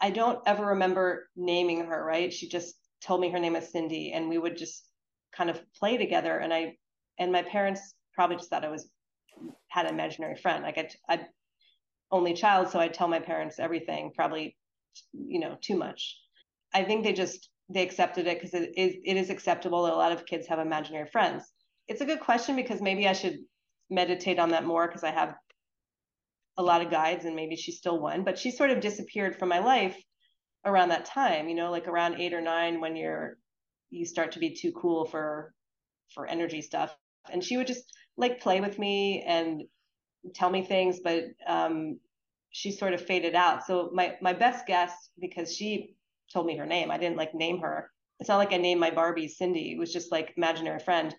[0.00, 2.02] I don't ever remember naming her.
[2.02, 2.32] Right?
[2.32, 4.88] She just told me her name is Cindy, and we would just
[5.36, 6.38] kind of play together.
[6.38, 6.76] And I
[7.18, 8.88] and my parents probably just thought I was
[9.68, 10.64] had an imaginary friend.
[10.64, 11.26] Like I, I
[12.10, 14.56] only child, so I tell my parents everything, probably,
[15.12, 16.16] you know, too much.
[16.74, 19.96] I think they just they accepted it because it is it is acceptable that a
[19.96, 21.44] lot of kids have imaginary friends.
[21.86, 23.38] It's a good question because maybe I should
[23.90, 25.34] meditate on that more because I have
[26.58, 29.48] a lot of guides and maybe she's still one, but she sort of disappeared from
[29.48, 29.96] my life
[30.68, 33.38] around that time, you know, like around eight or nine when you're
[33.90, 35.54] you start to be too cool for
[36.14, 36.94] for energy stuff.
[37.32, 37.84] And she would just
[38.16, 39.62] like play with me and
[40.34, 41.98] tell me things, but um
[42.50, 43.66] she sort of faded out.
[43.66, 45.94] So my my best guess, because she
[46.32, 47.90] told me her name, I didn't like name her.
[48.20, 49.72] It's not like I named my Barbie Cindy.
[49.72, 51.14] It was just like imaginary friend.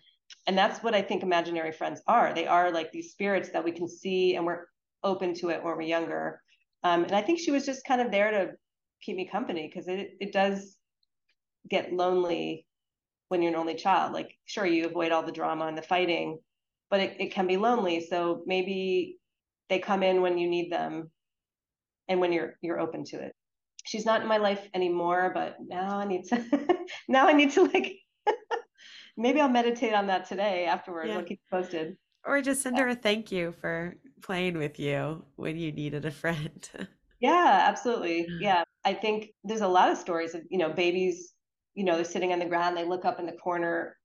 [0.46, 2.32] And that's what I think imaginary friends are.
[2.34, 4.66] They are like these spirits that we can see and we're
[5.02, 6.40] open to it when we're younger.
[6.84, 8.50] Um, and I think she was just kind of there to
[9.02, 10.76] keep me company because it it does
[11.68, 12.66] get lonely
[13.28, 14.12] when you're an only child.
[14.12, 16.38] Like, sure, you avoid all the drama and the fighting,
[16.90, 18.00] but it, it can be lonely.
[18.00, 19.18] So maybe
[19.68, 21.10] they come in when you need them
[22.08, 23.34] and when you're you're open to it.
[23.86, 26.76] She's not in my life anymore, but now I need to
[27.08, 27.94] now I need to like
[29.16, 31.08] maybe I'll meditate on that today afterwards.
[31.08, 31.18] Yeah.
[31.18, 31.96] I'll keep posted.
[32.24, 36.10] Or just send her a thank you for playing with you when you needed a
[36.10, 36.68] friend.
[37.20, 38.26] yeah, absolutely.
[38.40, 38.64] Yeah.
[38.84, 41.34] I think there's a lot of stories of, you know, babies,
[41.74, 43.96] you know, they're sitting on the ground, they look up in the corner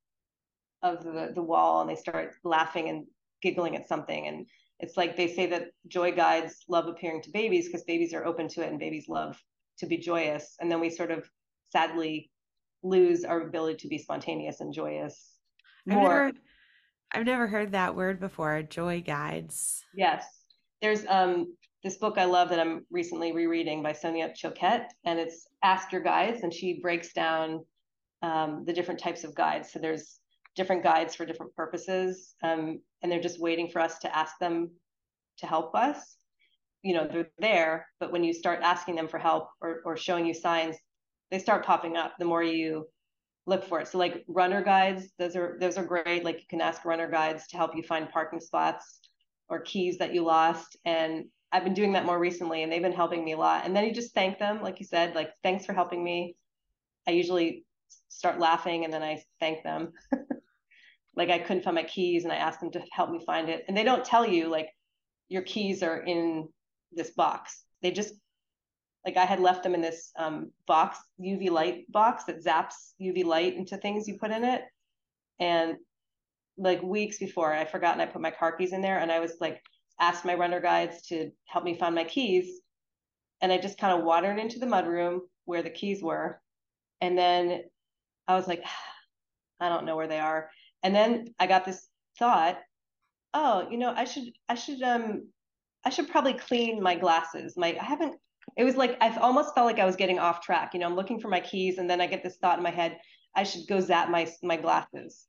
[0.84, 3.06] of the, the wall and they start laughing and
[3.42, 4.28] giggling at something.
[4.28, 4.46] And
[4.80, 8.48] it's like they say that joy guides love appearing to babies because babies are open
[8.50, 9.42] to it and babies love
[9.80, 10.56] to be joyous.
[10.60, 11.28] And then we sort of
[11.72, 12.30] sadly
[12.84, 15.32] lose our ability to be spontaneous and joyous
[15.86, 15.98] more.
[16.00, 16.32] I've never,
[17.14, 18.62] I've never heard that word before.
[18.64, 19.84] Joy guides.
[19.96, 20.26] Yes.
[20.82, 25.48] There's um this book I love that I'm recently rereading by Sonia Choquette, and it's
[25.62, 27.64] Ask Your Guides, and she breaks down
[28.24, 29.72] um, the different types of guides.
[29.72, 30.20] So there's
[30.56, 34.72] different guides for different purposes, um, and they're just waiting for us to ask them
[35.38, 36.18] to help us.
[36.82, 40.26] You know, they're there, but when you start asking them for help or, or showing
[40.26, 40.78] you signs,
[41.30, 42.88] they start popping up the more you
[43.46, 43.90] look for it.
[43.90, 46.26] So like runner guides, those are those are great.
[46.26, 49.02] Like you can ask runner guides to help you find parking spots
[49.50, 50.78] or keys that you lost.
[50.84, 53.66] And I've been doing that more recently and they've been helping me a lot.
[53.66, 56.36] And then you just thank them, like you said, like thanks for helping me.
[57.08, 57.66] I usually
[58.10, 59.94] start laughing and then I thank them.
[61.16, 63.64] like I couldn't find my keys and I asked them to help me find it.
[63.68, 64.70] And they don't tell you like
[65.30, 66.50] your keys are in
[66.92, 67.64] this box.
[67.82, 68.14] They just
[69.06, 73.24] like I had left them in this um, box, UV light box that zaps UV
[73.24, 74.64] light into things you put in it.
[75.40, 75.76] And
[76.58, 79.20] like weeks before, I forgot and I put my car keys in there and I
[79.20, 79.62] was like,
[80.00, 82.62] asked my runner guides to help me find my keys.
[83.42, 86.42] And I just kind of watered into the mudroom where the keys were.
[87.02, 87.64] And then
[88.28, 88.64] I was like,
[89.60, 90.50] I don't know where they are.
[90.84, 91.88] And then I got this
[92.20, 92.60] thought,
[93.34, 95.30] oh, you know, I should, I should, um,
[95.86, 97.56] I should probably clean my glasses.
[97.58, 98.16] My, I haven't
[98.58, 100.74] it was like I almost felt like I was getting off track.
[100.74, 102.72] You know, I'm looking for my keys, and then I get this thought in my
[102.72, 103.00] head:
[103.36, 105.26] I should go zap my my glasses.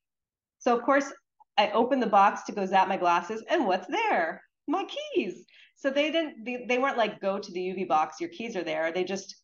[0.58, 1.12] So of course,
[1.56, 4.42] I opened the box to go zap my glasses, and what's there?
[4.68, 5.44] My keys.
[5.76, 6.44] So they didn't.
[6.44, 8.20] They, they weren't like go to the UV box.
[8.20, 8.92] Your keys are there.
[8.92, 9.36] They just.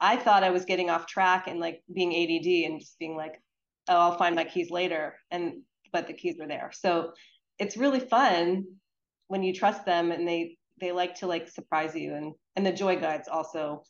[0.00, 3.40] I thought I was getting off track and like being ADD and just being like,
[3.88, 6.70] oh, I'll find my keys later, and but the keys were there.
[6.72, 7.12] So
[7.58, 8.64] it's really fun
[9.28, 12.72] when you trust them and they they like to like surprise you and and the
[12.72, 13.82] joy guides also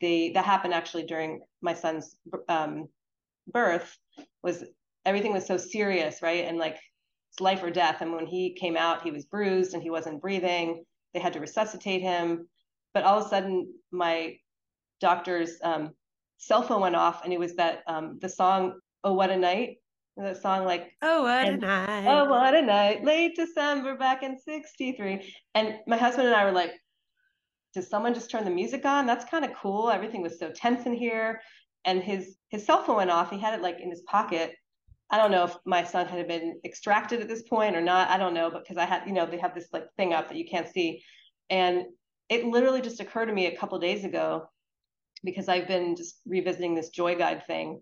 [0.00, 2.16] they that happened actually during my son's
[2.48, 2.88] um,
[3.52, 3.96] birth
[4.42, 4.64] was
[5.06, 6.78] everything was so serious right and like
[7.30, 8.00] it's life or death.
[8.00, 10.84] And when he came out he was bruised and he wasn't breathing.
[11.14, 12.48] They had to resuscitate him.
[12.94, 14.36] But all of a sudden my
[15.00, 15.90] doctor's um,
[16.38, 19.76] cell phone went off and it was that um, the song oh what a night.
[20.16, 22.06] That song like oh what and, a night.
[22.06, 23.04] Oh what a night.
[23.04, 26.72] Late december back in 63 and my husband and i were like
[27.74, 29.06] does someone just turn the music on?
[29.06, 29.90] That's kind of cool.
[29.90, 31.40] Everything was so tense in here.
[31.84, 33.30] And his his cell phone went off.
[33.30, 34.54] He had it like in his pocket
[35.10, 38.16] i don't know if my son had been extracted at this point or not i
[38.16, 40.36] don't know but because i had you know they have this like thing up that
[40.36, 41.02] you can't see
[41.48, 41.84] and
[42.28, 44.48] it literally just occurred to me a couple days ago
[45.24, 47.80] because i've been just revisiting this joy guide thing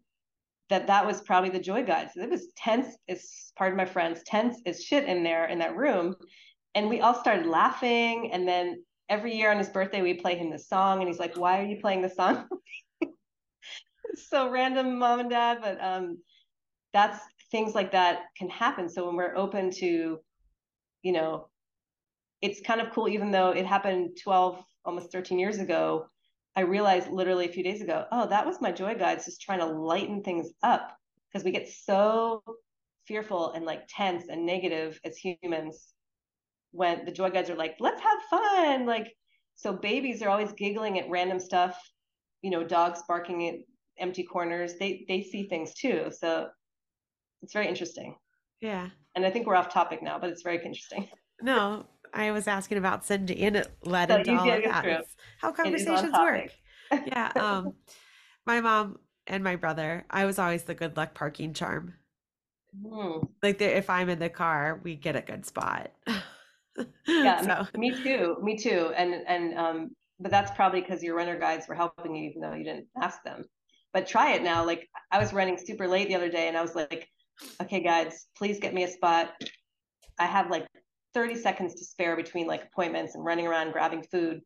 [0.68, 2.10] that that was probably the joy guide.
[2.12, 5.58] So it was tense as part of my friends, tense as shit in there in
[5.60, 6.16] that room.
[6.74, 8.30] And we all started laughing.
[8.32, 10.98] And then every year on his birthday, we play him this song.
[10.98, 12.46] And he's like, why are you playing the song?
[14.28, 15.58] so random, mom and dad.
[15.62, 16.18] But um,
[16.98, 17.20] that's
[17.52, 18.88] things like that can happen.
[18.88, 20.18] So when we're open to,
[21.02, 21.48] you know,
[22.42, 26.06] it's kind of cool, even though it happened 12, almost 13 years ago,
[26.56, 29.60] I realized literally a few days ago, oh, that was my joy guides just trying
[29.60, 30.96] to lighten things up
[31.28, 32.42] because we get so
[33.06, 35.94] fearful and like tense and negative as humans
[36.72, 38.86] when the joy guides are like, let's have fun.
[38.86, 39.14] Like,
[39.54, 41.78] so babies are always giggling at random stuff
[42.42, 43.56] you know dogs barking at
[43.98, 46.48] empty corners they they see things too so
[47.42, 48.16] it's very interesting
[48.60, 48.88] Yeah.
[49.14, 51.08] and i think we're off topic now but it's very interesting
[51.40, 54.84] No, I was asking about Cindy and it led so into all of that.
[54.84, 56.50] It's how it is on conversations work.
[57.06, 57.30] Yeah.
[57.36, 57.74] Um,
[58.44, 61.94] my mom and my brother, I was always the good luck parking charm.
[62.84, 63.18] Hmm.
[63.42, 65.92] Like the, if I'm in the car, we get a good spot.
[67.06, 71.16] yeah So me, me too me too and and um but that's probably because your
[71.16, 73.44] runner guides were helping you even though you didn't ask them
[73.92, 76.62] but try it now like i was running super late the other day and i
[76.62, 77.08] was like
[77.60, 79.32] okay guys, please get me a spot.
[80.18, 80.66] I have like
[81.14, 84.40] 30 seconds to spare between like appointments and running around grabbing food.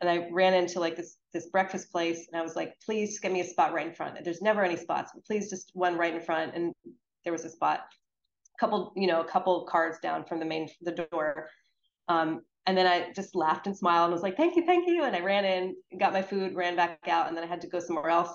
[0.00, 3.32] And i ran into like this this breakfast place and i was like please get
[3.32, 4.22] me a spot right in front.
[4.22, 6.54] There's never any spots but please just one right in front.
[6.54, 6.74] And
[7.24, 7.80] there was a spot
[8.54, 11.48] a couple you know a couple cards down from the main the door.
[12.08, 15.04] Um, and then i just laughed and smiled and was like thank you thank you.
[15.04, 17.68] And i ran in got my food ran back out and then i had to
[17.68, 18.30] go somewhere else.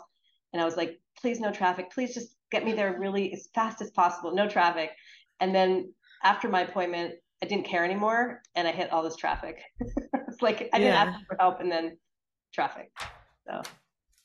[0.54, 1.92] And i was like please no traffic.
[1.92, 4.92] Please just get me there really as fast as possible no traffic
[5.40, 5.92] and then
[6.24, 10.70] after my appointment i didn't care anymore and i hit all this traffic it's like
[10.74, 11.04] i didn't yeah.
[11.04, 11.98] ask for help and then
[12.54, 12.92] traffic
[13.48, 13.62] so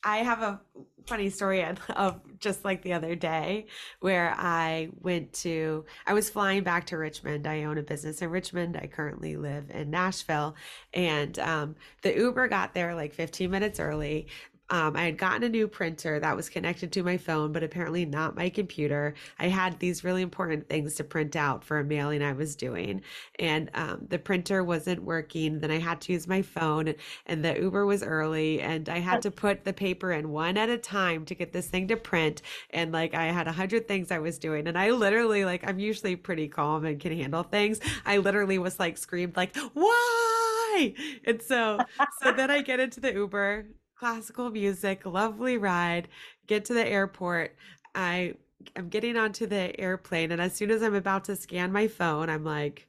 [0.06, 0.60] I have a
[1.08, 3.66] funny story of just like the other day
[3.98, 7.44] where I went to, I was flying back to Richmond.
[7.44, 8.76] I own a business in Richmond.
[8.80, 10.54] I currently live in Nashville.
[10.94, 14.28] And um, the Uber got there like 15 minutes early.
[14.68, 18.04] Um, I had gotten a new printer that was connected to my phone, but apparently
[18.04, 19.14] not my computer.
[19.38, 23.02] I had these really important things to print out for a mailing I was doing,
[23.38, 25.60] and um, the printer wasn't working.
[25.60, 26.94] Then I had to use my phone,
[27.26, 30.68] and the Uber was early, and I had to put the paper in one at
[30.68, 32.42] a time to get this thing to print.
[32.70, 35.78] And like I had a hundred things I was doing, and I literally like I'm
[35.78, 37.78] usually pretty calm and can handle things.
[38.04, 41.78] I literally was like screamed like why, and so
[42.22, 43.66] so then I get into the Uber
[43.98, 46.08] classical music, lovely ride,
[46.46, 47.56] get to the airport.
[47.94, 48.34] I
[48.76, 52.30] am getting onto the airplane, and as soon as I'm about to scan my phone,
[52.30, 52.88] I'm like,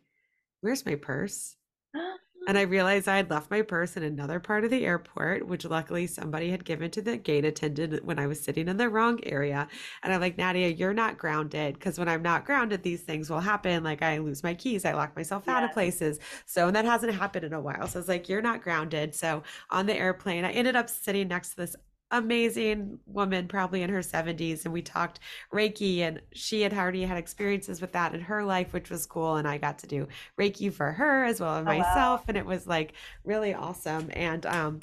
[0.62, 1.56] where's my purse?
[1.96, 2.18] Oh
[2.48, 5.66] And I realized I had left my purse in another part of the airport, which
[5.66, 9.20] luckily somebody had given to the gate attendant when I was sitting in the wrong
[9.26, 9.68] area.
[10.02, 11.74] And I'm like, Nadia, you're not grounded.
[11.74, 13.84] Because when I'm not grounded, these things will happen.
[13.84, 16.20] Like I lose my keys, I lock myself out of places.
[16.46, 17.86] So, and that hasn't happened in a while.
[17.86, 19.14] So I was like, you're not grounded.
[19.14, 21.76] So on the airplane, I ended up sitting next to this
[22.12, 24.64] amazing woman, probably in her 70s.
[24.64, 25.20] And we talked
[25.54, 29.36] Reiki, and she had already had experiences with that in her life, which was cool.
[29.36, 30.08] And I got to do
[30.40, 32.24] Reiki for her as well as oh wow myself.
[32.28, 32.94] And it was like
[33.24, 34.10] really awesome.
[34.14, 34.80] And, um,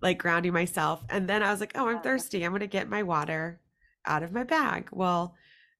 [0.00, 1.04] like grounding myself.
[1.08, 2.44] And then I was like, oh, I'm thirsty.
[2.44, 3.60] I'm going to get my water
[4.06, 4.88] out of my bag.
[4.92, 5.34] Well,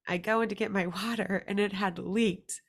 [0.07, 2.61] I go in to get my water and it had leaked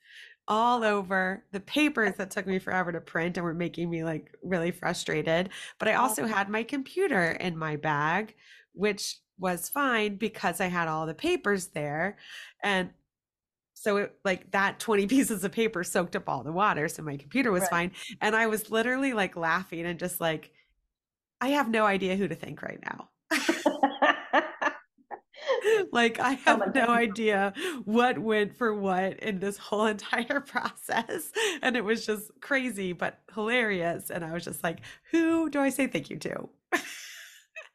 [0.47, 4.31] all over the papers that took me forever to print and were making me like
[4.41, 5.49] really frustrated.
[5.79, 8.35] But I also had my computer in my bag,
[8.73, 12.17] which was fine because I had all the papers there.
[12.63, 12.89] And
[13.73, 16.87] so it like that 20 pieces of paper soaked up all the water.
[16.87, 17.91] So my computer was right fine.
[18.21, 20.51] And I was literally like laughing and just like,
[21.39, 23.09] I have no idea who to thank right now.
[25.91, 27.53] Like, I oh have no goodness idea
[27.85, 31.31] what went for what in this whole entire process.
[31.61, 34.09] And it was just crazy, but hilarious.
[34.09, 34.79] And I was just like,
[35.11, 36.49] who do I say thank you to?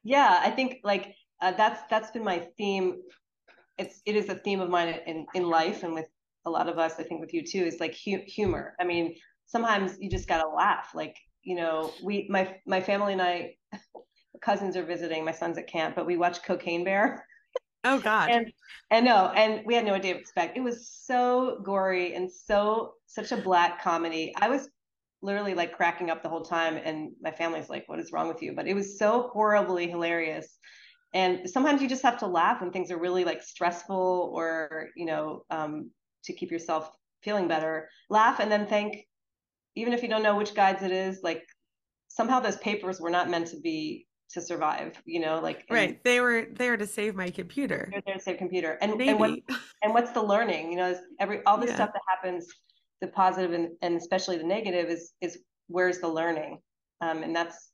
[0.05, 2.97] yeah i think like uh, that's that's been my theme
[3.79, 6.07] it's it is a theme of mine in in life and with
[6.47, 9.15] a lot of us i think with you too is like hu- humor i mean
[9.47, 13.55] sometimes you just gotta laugh like you know we my my family and i
[14.43, 17.27] cousins are visiting my son's at camp but we watch cocaine bear
[17.85, 18.31] Oh, God.
[18.91, 20.57] and no and we had no idea what to expect.
[20.57, 24.33] It was so gory and so such a black comedy.
[24.41, 24.69] I was
[25.23, 28.43] literally like cracking up the whole time and my family's like what is wrong with
[28.43, 28.55] you?
[28.55, 30.59] But it was so horribly hilarious.
[31.15, 35.07] And sometimes you just have to laugh when things are really like stressful or you
[35.07, 35.91] know um,
[36.25, 36.91] to keep yourself
[37.23, 37.89] feeling better.
[38.11, 39.07] Laugh and then think
[39.75, 41.43] even if you don't know which guides it is like
[42.09, 46.03] somehow those papers were not meant to be to survive you know like Right.
[46.05, 47.89] They were there to save my computer.
[47.93, 49.45] they're there to save computer and and what Maybe.
[49.83, 51.75] and what's the learning you know every all the Yeah.
[51.75, 52.47] stuff that happens
[53.01, 55.39] the positive and, and especially the negative is is
[55.69, 56.59] where's the learning
[57.01, 57.71] um, and that's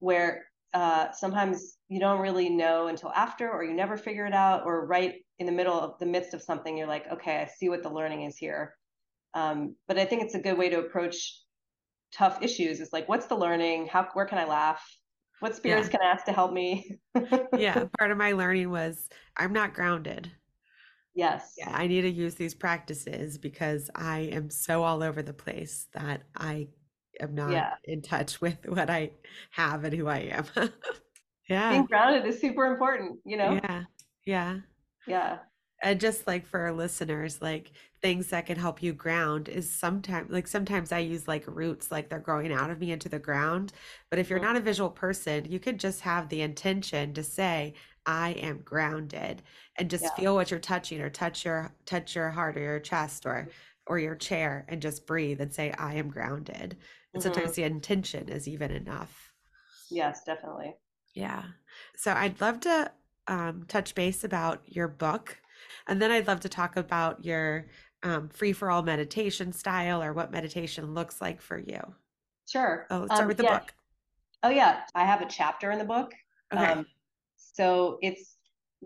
[0.00, 4.64] where uh, sometimes you don't really know until after or you never figure it out
[4.64, 7.68] or right in the middle of the midst of something you're like okay i see
[7.68, 8.74] what the learning is here
[9.34, 11.38] um, but i think it's a good way to approach
[12.14, 14.82] tough issues is like what's the learning how where can i laugh
[15.42, 15.98] what spirits Yeah.
[15.98, 16.98] can i ask to help me
[17.58, 17.84] Yeah.
[17.98, 20.30] Part of my learning was I'm not grounded.
[21.14, 21.70] yes Yeah.
[21.72, 26.22] I need to use these practices because I am so all over the place that
[26.36, 26.68] I
[27.20, 29.10] am not yeah in touch with what I
[29.50, 30.46] have and who I am.
[31.48, 31.70] Yeah.
[31.70, 33.54] Being grounded is super important, you know?
[33.54, 33.82] Yeah.
[34.24, 34.58] Yeah.
[35.06, 35.38] Yeah.
[35.82, 40.30] And just like for our listeners, like things that can help you ground is sometimes
[40.30, 43.72] like sometimes I use like roots, like they're growing out of me into the ground.
[44.08, 47.24] But if you're Mm, not a visual person, you could just have the intention to
[47.24, 47.74] say,
[48.06, 49.42] I am grounded
[49.76, 50.16] and just Yeah.
[50.16, 53.48] feel what you're touching or touch your touch your heart or your chest or
[53.86, 56.76] or your chair and just breathe and say, I am grounded.
[57.14, 59.32] And hmm sometimes the intention is even enough.
[59.90, 60.76] Yes, definitely.
[61.14, 61.44] Yeah.
[61.96, 62.92] So I'd love to
[63.28, 65.38] um, touch base about your book,
[65.86, 67.66] and then I'd love to talk about your
[68.02, 71.80] um, free for all meditation style or what meditation looks like for you.
[72.48, 72.86] Sure.
[72.90, 73.58] So let's start Um, with the yeah.
[73.58, 73.74] book.
[74.42, 74.80] Oh, yeah.
[74.94, 76.12] I have a chapter in the book.
[76.52, 76.64] Okay.
[76.64, 76.86] Um,
[77.36, 78.36] so it's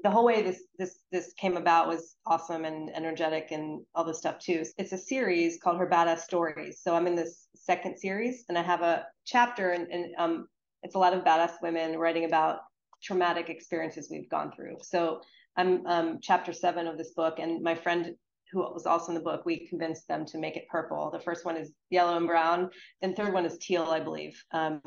[0.05, 4.19] the whole way this this this came about was awesome and energetic and all this
[4.19, 4.63] stuff too.
[4.77, 6.81] It's a series called Her Badass Stories.
[6.83, 10.49] So I'm in this second series, and I have a chapter, and, and um,
[10.83, 12.59] it's a lot of badass women writing about
[13.03, 14.77] traumatic experiences we've gone through.
[14.83, 15.23] So
[15.57, 18.15] I'm um, chapter seven of this book, and my friend
[18.53, 21.11] who was also in the book, we convinced them to make it purple.
[21.11, 22.71] The first one is yellow and brown,
[23.03, 24.41] and third one is teal, I believe.
[24.53, 24.81] Um,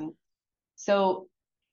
[0.76, 1.28] so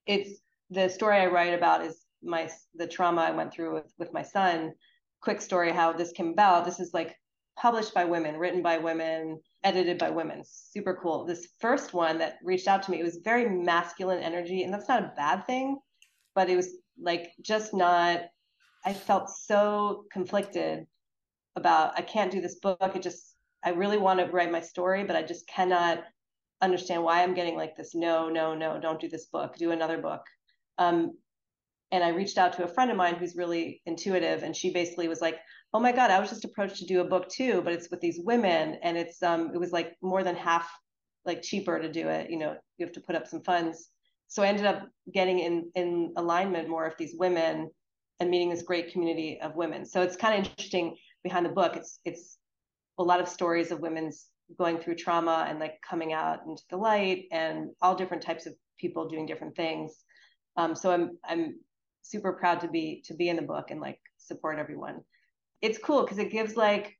[0.07, 0.41] it's
[0.71, 4.23] the story I write about is my the trauma I went through with with my
[4.23, 4.73] son.
[5.21, 6.65] Quick story how this came about.
[6.65, 7.17] This is like
[7.57, 10.43] published by women, written by women, edited by women.
[10.45, 11.25] Super cool.
[11.25, 14.89] This first one that reached out to me, it was very masculine energy, and that's
[14.89, 15.79] not a bad thing,
[16.35, 16.71] but it was
[17.01, 18.23] like just not.
[18.87, 20.87] I felt so conflicted
[21.57, 22.93] about I can't do this book.
[22.95, 23.35] It just
[23.65, 26.05] I really want to write my story, but I just cannot
[26.63, 27.97] understand why I'm getting like this.
[27.97, 29.57] No, no, no, don't do this book.
[29.57, 30.23] Do another book.
[30.79, 31.19] Um,
[31.91, 35.09] and I reached out to a friend of mine who's really intuitive, and she basically
[35.09, 35.41] was like,
[35.75, 38.01] "Oh my God, I was just approached to do a book too, but it's with
[38.01, 40.71] these women, and it's um, it was like more than half
[41.25, 42.31] like cheaper to do it.
[42.31, 43.91] You know, you have to put up some funds.
[44.29, 47.71] So I ended up getting in in alignment more of these women
[48.21, 49.85] and meeting this great community of women.
[49.85, 51.77] So it's kind of interesting behind the book.
[51.77, 52.39] It's it's
[52.99, 54.27] a lot of stories of women's
[54.59, 58.55] going through trauma and like coming out into the light and all different types of
[58.79, 60.05] people doing different things.
[60.57, 61.57] Um, so I'm I'm
[62.03, 65.01] super proud to be to be in the book and like support everyone.
[65.61, 66.97] It's cool because it gives like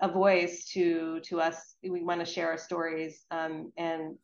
[0.00, 1.76] a voice to to us.
[1.82, 4.16] We want to share our stories, um, and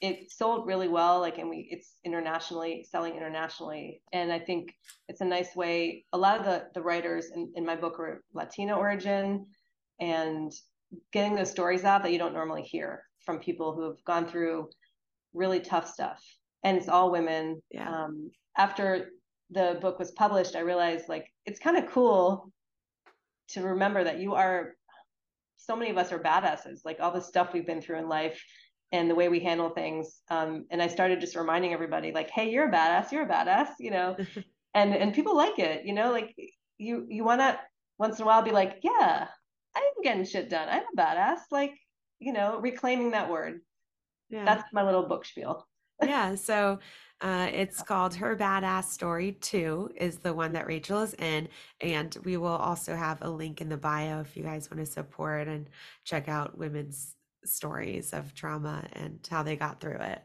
[0.00, 1.20] it sold really well.
[1.20, 4.74] Like, and we it's internationally selling internationally, and I think
[5.08, 6.04] it's a nice way.
[6.12, 9.46] A lot of the the writers in, in my book are Latino origin,
[10.00, 10.52] and
[11.12, 14.68] getting those stories out that you don't normally hear from people who have gone through
[15.34, 16.22] really tough stuff.
[16.64, 17.62] And it's all women.
[17.70, 17.88] Yeah.
[17.88, 19.10] Um, after
[19.50, 22.52] the book was published, I realized like it's kind of cool
[23.50, 24.74] to remember that you are
[25.56, 28.42] so many of us are badasses, like all the stuff we've been through in life
[28.92, 30.20] and the way we handle things.
[30.30, 33.68] Um, and I started just reminding everybody, like, hey, you're a badass, you're a badass,
[33.78, 34.16] you know,
[34.74, 36.34] and and people like it, you know, like
[36.78, 37.58] you you want to
[37.98, 39.28] once in a while be like, yeah,
[39.74, 40.68] I'm getting shit done.
[40.68, 41.74] I'm a badass, like
[42.18, 43.60] you know, reclaiming that word.
[44.28, 44.44] Yeah.
[44.44, 45.66] That's my little book spiel.
[46.02, 46.34] Yeah.
[46.34, 46.78] So
[47.20, 51.48] uh, it's called Her Badass Story 2 is the one that Rachel is in.
[51.82, 54.90] And we will also have a link in the bio if you guys want to
[54.90, 55.68] support and
[56.04, 60.22] check out women's stories of trauma and how they got through it.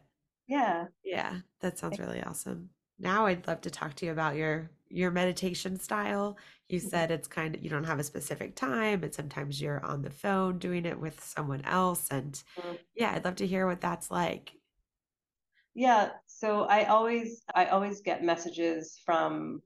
[0.47, 0.87] Yeah.
[1.03, 2.71] Yeah, that sounds really awesome.
[2.97, 6.37] Now I'd love to talk to you about your your meditation style.
[6.69, 10.01] You said it's kind of you don't have a specific time, and sometimes you're on
[10.01, 12.09] the phone doing it with someone else.
[12.09, 12.75] And Mhm.
[12.95, 14.55] yeah, I'd love to hear what that's like.
[15.73, 16.13] Yeah.
[16.25, 19.61] So I always I always get messages from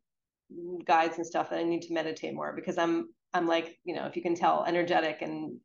[0.85, 4.05] guides and stuff that I need to meditate more because I'm I'm like, you know,
[4.07, 5.59] if you can tell, energetic and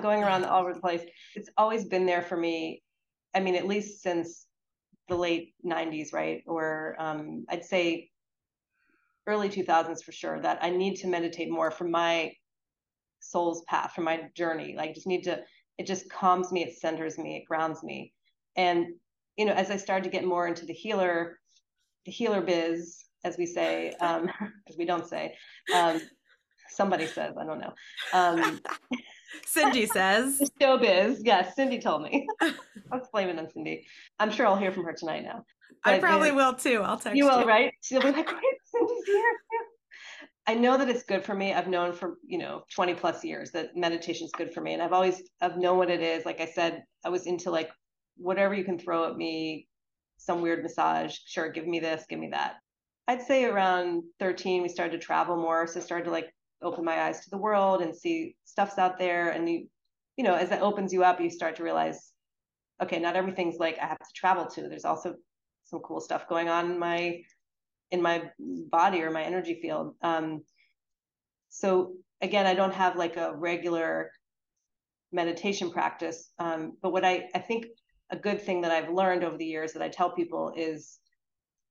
[0.00, 1.02] going around all over the place.
[1.34, 2.82] It's always been there for me.
[3.34, 4.46] I mean, at least since
[5.08, 6.42] the late 90s, right?
[6.46, 8.10] Or um, I'd say
[9.26, 12.32] early 2000s for sure, that I need to meditate more for my
[13.20, 14.74] soul's path, for my journey.
[14.76, 15.42] Like, just need to,
[15.78, 18.12] it just calms me, it centers me, it grounds me.
[18.56, 18.86] And,
[19.36, 21.38] you know, as I started to get more into the healer,
[22.04, 24.28] the healer biz, as we say, um,
[24.68, 25.34] as we don't say,
[25.74, 26.00] um,
[26.68, 27.72] somebody says, I don't know.
[28.12, 28.60] Um,
[29.46, 31.18] Cindy says, showbiz.
[31.22, 32.26] Yes, Cindy told me.
[32.90, 33.86] Let's blame it on Cindy.
[34.18, 35.44] I'm sure I'll hear from her tonight now.
[35.84, 36.82] I probably uh, will too.
[36.82, 37.46] I'll text You will, you.
[37.46, 37.72] right?
[37.82, 39.22] She'll be like, wait, Cindy's here.
[40.46, 41.52] I know that it's good for me.
[41.52, 44.72] I've known for, you know, 20 plus years that meditation is good for me.
[44.72, 46.24] And I've always, I've known what it is.
[46.24, 47.70] Like I said, I was into like
[48.16, 49.68] whatever you can throw at me,
[50.18, 51.16] some weird massage.
[51.26, 52.56] Sure, give me this, give me that.
[53.06, 55.66] I'd say around 13, we started to travel more.
[55.66, 56.32] So started to like
[56.62, 59.30] open my eyes to the world and see stuff's out there.
[59.30, 59.66] And you,
[60.16, 62.12] you know, as that opens you up, you start to realize,
[62.82, 64.68] okay, not everything's like I have to travel to.
[64.68, 65.14] There's also
[65.64, 67.20] some cool stuff going on in my
[67.90, 69.94] in my body or my energy field.
[70.02, 70.42] Um,
[71.50, 71.92] so
[72.22, 74.10] again, I don't have like a regular
[75.12, 76.30] meditation practice.
[76.38, 77.66] Um, but what I, I think
[78.10, 80.98] a good thing that I've learned over the years that I tell people is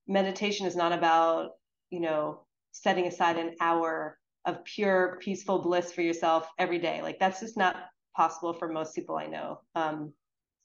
[0.06, 1.50] meditation is not about,
[1.90, 7.00] you know, setting aside an hour of pure peaceful bliss for yourself every day.
[7.02, 7.76] Like that's just not
[8.16, 10.12] possible for most people I know, um,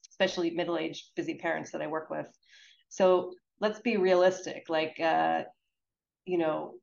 [0.09, 2.27] especially middle-aged busy parents that I work with.
[2.89, 4.65] So let's be realistic.
[4.69, 5.43] Like, uh,
[6.25, 6.75] you know,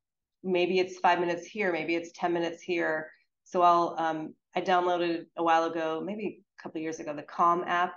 [0.42, 3.10] maybe it's five minutes here, maybe it's 10 minutes here.
[3.44, 7.64] So I'll, um, I downloaded a while ago, maybe a couple years ago, the Calm
[7.66, 7.94] app.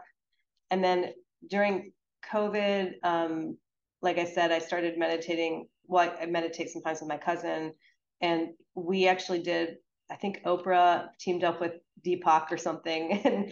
[0.71, 1.13] And then
[1.49, 1.91] during
[2.31, 3.57] COVID, um,
[4.01, 5.67] like I said, I started meditating.
[5.85, 7.73] Well, I meditate sometimes with my cousin.
[8.21, 9.77] And we actually did,
[10.11, 11.73] I think Oprah teamed up with
[12.05, 13.51] Deepak or something, and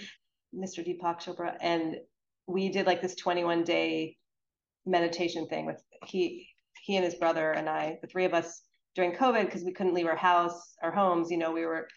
[0.55, 0.85] Mr.
[0.85, 1.55] Deepak Chopra.
[1.61, 1.97] And
[2.47, 4.17] we did like this 21 day
[4.85, 6.47] meditation thing with he
[6.83, 8.61] he and his brother and I, the three of us
[8.93, 11.87] during COVID, because we couldn't leave our house, our homes, you know, we were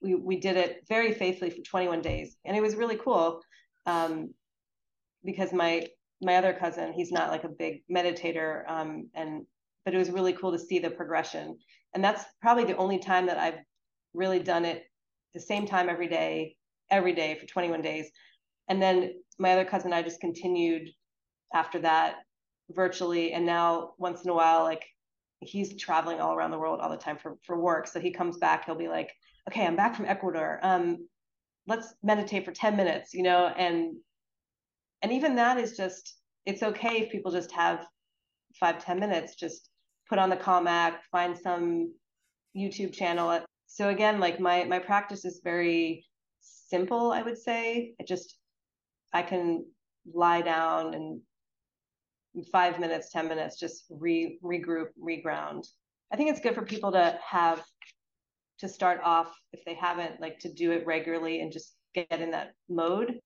[0.00, 2.36] we we did it very faithfully for 21 days.
[2.44, 3.40] And it was really cool.
[3.86, 4.34] Um,
[5.24, 5.88] because my
[6.20, 8.68] my other cousin, he's not like a big meditator.
[8.68, 9.44] Um, and
[9.84, 11.58] but it was really cool to see the progression.
[11.94, 13.58] And that's probably the only time that I've
[14.14, 14.84] really done it
[15.34, 16.56] the same time every day,
[16.90, 18.10] every day for 21 days.
[18.68, 20.88] And then my other cousin I just continued
[21.54, 22.16] after that
[22.70, 23.32] virtually.
[23.32, 24.84] And now once in a while like
[25.40, 27.86] he's traveling all around the world all the time for for work.
[27.86, 29.12] So he comes back he'll be like
[29.48, 30.58] okay i'm back from ecuador.
[30.62, 31.08] Um
[31.66, 33.46] let's meditate for 10 minutes you know?
[33.46, 33.96] And
[35.02, 37.86] and even that is just it's okay if people just have
[38.58, 39.70] five ten minutes just
[40.08, 41.92] put on the app find some
[42.56, 46.04] youtube channel so again like my my practice is very
[46.40, 48.38] simple i would say it just
[49.12, 49.64] i can
[50.14, 51.20] lie down and
[52.52, 55.66] five minutes, 10 minutes, just re regroup, reground.
[56.12, 57.62] I think it's good for people to have
[58.60, 62.30] to start off if they haven't, like to do it regularly and just get in
[62.32, 63.20] that mode.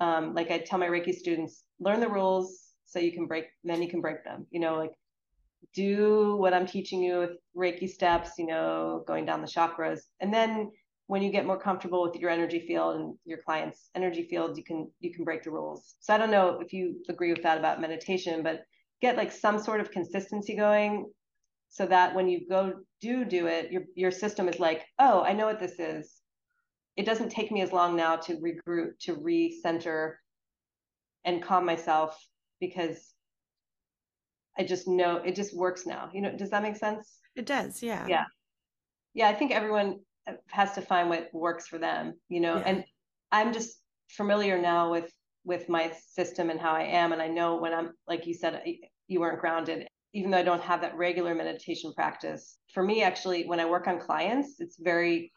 [0.00, 3.80] Um, like I tell my Reiki students, learn the rules so you can break, then
[3.80, 4.46] you can break them.
[4.50, 4.92] You know, like
[5.74, 10.32] do what I'm teaching you with Reiki steps, you know, going down the chakras, and
[10.32, 10.70] then
[11.06, 14.64] when you get more comfortable with your energy field and your client's energy field, you
[14.64, 15.94] can you can break the rules.
[16.00, 18.62] So I don't know if you agree with that about meditation, but
[19.02, 21.10] get like some sort of consistency going
[21.68, 25.32] so that when you go do do it, your your system is like, oh, I
[25.32, 26.20] know what this is.
[26.96, 30.14] It doesn't take me as long now to regroup, to recenter,
[31.24, 32.18] and calm myself
[32.60, 33.12] because
[34.58, 36.10] I just know it just works now.
[36.12, 37.18] You know, does that make sense?
[37.34, 38.06] It does, yeah.
[38.06, 38.24] Yeah.
[39.14, 40.00] Yeah, I think everyone
[40.50, 42.64] has to find what works for them you know yeah.
[42.66, 42.84] and
[43.30, 45.10] i'm just familiar now with
[45.44, 48.62] with my system and how i am and i know when i'm like you said
[49.08, 53.44] you weren't grounded even though i don't have that regular meditation practice for me actually
[53.46, 55.32] when i work on clients it's very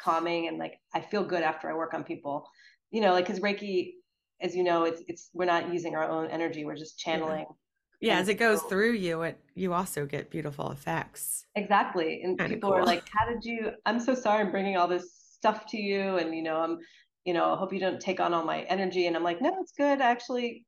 [0.00, 2.48] calming and like i feel good after i work on people
[2.90, 3.94] you know like because reiki
[4.40, 7.54] as you know it's it's we're not using our own energy we're just channeling yeah,
[8.02, 12.54] as it goes so, through you it you also get beautiful effects exactly and Kinda
[12.54, 12.78] people cool.
[12.78, 16.16] are like how did you i'm so sorry i'm bringing all this stuff to you
[16.16, 16.78] and you know i'm
[17.24, 19.56] you know i hope you don't take on all my energy and i'm like no
[19.60, 20.64] it's good I actually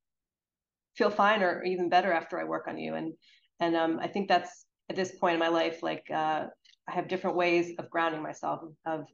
[0.97, 3.12] feel fine or even better after i work on you and
[3.61, 6.47] and um, i think that's at this point in my life like uh,
[6.89, 9.05] i have different ways of grounding myself of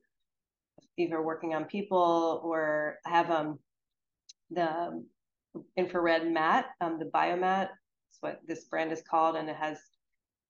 [0.97, 3.59] either working on people or i have um
[4.51, 5.05] the
[5.77, 7.69] infrared mat um, the biomat
[8.21, 9.79] what this brand is called, and it has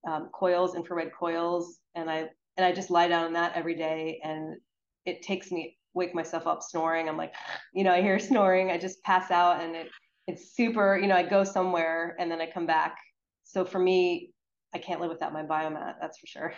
[0.09, 4.21] um, coils, infrared coils, and I and I just lie down on that every day,
[4.25, 4.57] and
[5.05, 7.09] it takes me wake myself up snoring.
[7.09, 7.33] I'm like,
[7.73, 9.89] you know, I hear snoring, I just pass out, and it
[10.27, 10.99] it's super.
[11.01, 12.97] You know, I go somewhere and then I come back.
[13.45, 14.33] So for me,
[14.75, 15.95] I can't live without my biomat.
[16.01, 16.55] That's for sure.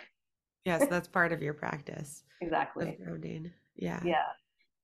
[0.65, 2.23] yes, that's part of your practice.
[2.41, 2.97] Exactly.
[3.03, 3.51] Grounding.
[3.75, 3.99] Yeah.
[4.01, 4.23] Yeah.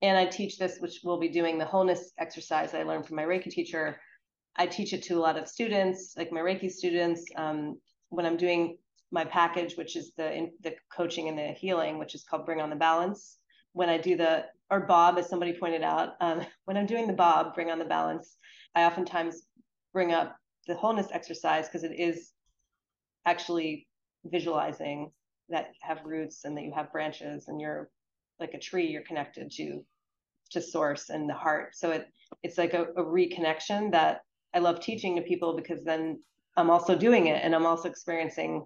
[0.02, 3.24] And I teach this, which we'll be doing the wholeness exercise I learned from my
[3.24, 3.98] Reiki teacher
[4.58, 7.26] I teach it to a lot of students, like my Reiki students.
[7.36, 7.78] Um,
[8.10, 8.78] when I'm doing
[9.12, 12.62] my package, which is the in, the coaching and the healing, which is called Bring
[12.62, 13.38] on the Balance.
[13.74, 17.14] When I do the or Bob, as somebody pointed out, um, when I'm doing the
[17.14, 18.38] Bob, Bring on the Balance,
[18.74, 19.44] I oftentimes
[19.94, 20.36] bring up
[20.68, 22.32] the wholeness exercise because it is
[23.26, 23.88] actually
[24.26, 25.12] visualizing
[25.50, 27.90] that have roots and that you have branches and you're
[28.40, 29.86] like a tree you're connected to
[30.52, 32.08] to source and the heart so it
[32.44, 34.22] it's like a, a reconnection that
[34.56, 36.20] I love teaching to people because then
[36.56, 38.66] I'm also doing it and I'm also experiencing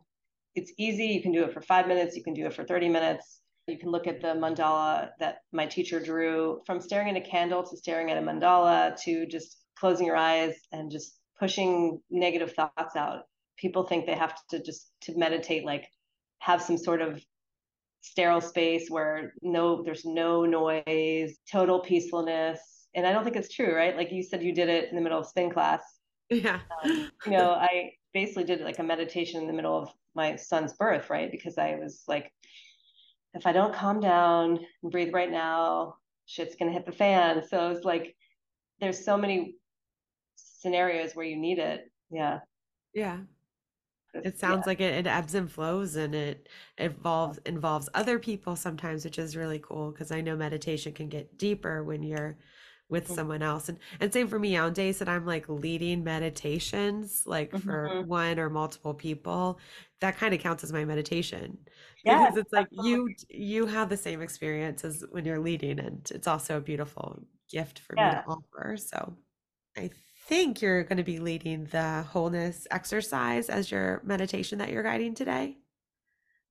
[0.56, 1.06] it's easy.
[1.06, 3.42] You can do it for five minutes, you can do it for 30 minutes.
[3.68, 7.64] You can look at the mandala that my teacher drew from staring at a candle
[7.64, 12.96] to staring at a mandala to just closing your eyes and just pushing negative thoughts
[12.96, 13.24] out.
[13.58, 15.86] People think they have to just to meditate, like
[16.40, 17.22] have some sort of
[18.02, 22.79] sterile space where no, there's no noise, total peacefulness.
[22.96, 23.96] And I don't think it's true, right?
[23.96, 25.82] Like you said, you did it in the middle of spin class.
[26.30, 26.60] Yeah.
[26.84, 30.74] Um, you know, I basically did like a meditation in the middle of my son's
[30.74, 31.32] birth, right?
[31.32, 32.32] Because I was like,
[33.34, 37.44] if I don't calm down and breathe right now, shit's gonna hit the fan.
[37.48, 38.16] So it's like
[38.80, 39.56] there's so many
[40.36, 41.92] scenarios where you need it.
[42.10, 42.40] Yeah.
[42.94, 43.20] Yeah.
[44.14, 44.70] It sounds yeah.
[44.70, 49.36] like it, it ebbs and flows and it involves involves other people sometimes, which is
[49.36, 52.38] really cool because I know meditation can get deeper when you're
[52.90, 53.16] with mm-hmm.
[53.16, 53.70] someone else.
[53.70, 57.68] And and same for me on days that I'm like leading meditations, like mm-hmm.
[57.68, 59.60] for one or multiple people,
[60.02, 61.58] that kind of counts as my meditation.
[62.04, 66.10] Yeah, because it's like you you have the same experience as when you're leading and
[66.14, 68.10] it's also a beautiful gift for yeah.
[68.10, 68.78] me to offer.
[68.78, 69.16] So
[69.78, 69.90] I
[70.28, 75.16] think you're going to be leading the wholeness exercise as your meditation that you're guiding
[75.16, 75.58] today.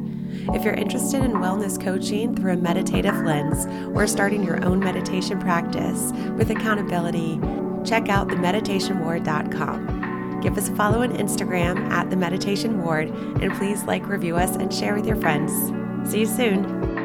[0.56, 5.40] If you're interested in wellness coaching through a meditative lens or starting your own meditation
[5.40, 7.40] practice with accountability,
[7.86, 10.42] check out themeditationward.com.
[10.42, 14.56] Give us a follow on Instagram at the Meditation Ward and please like, review us,
[14.56, 15.52] and share with your friends.
[16.12, 16.99] See you soon.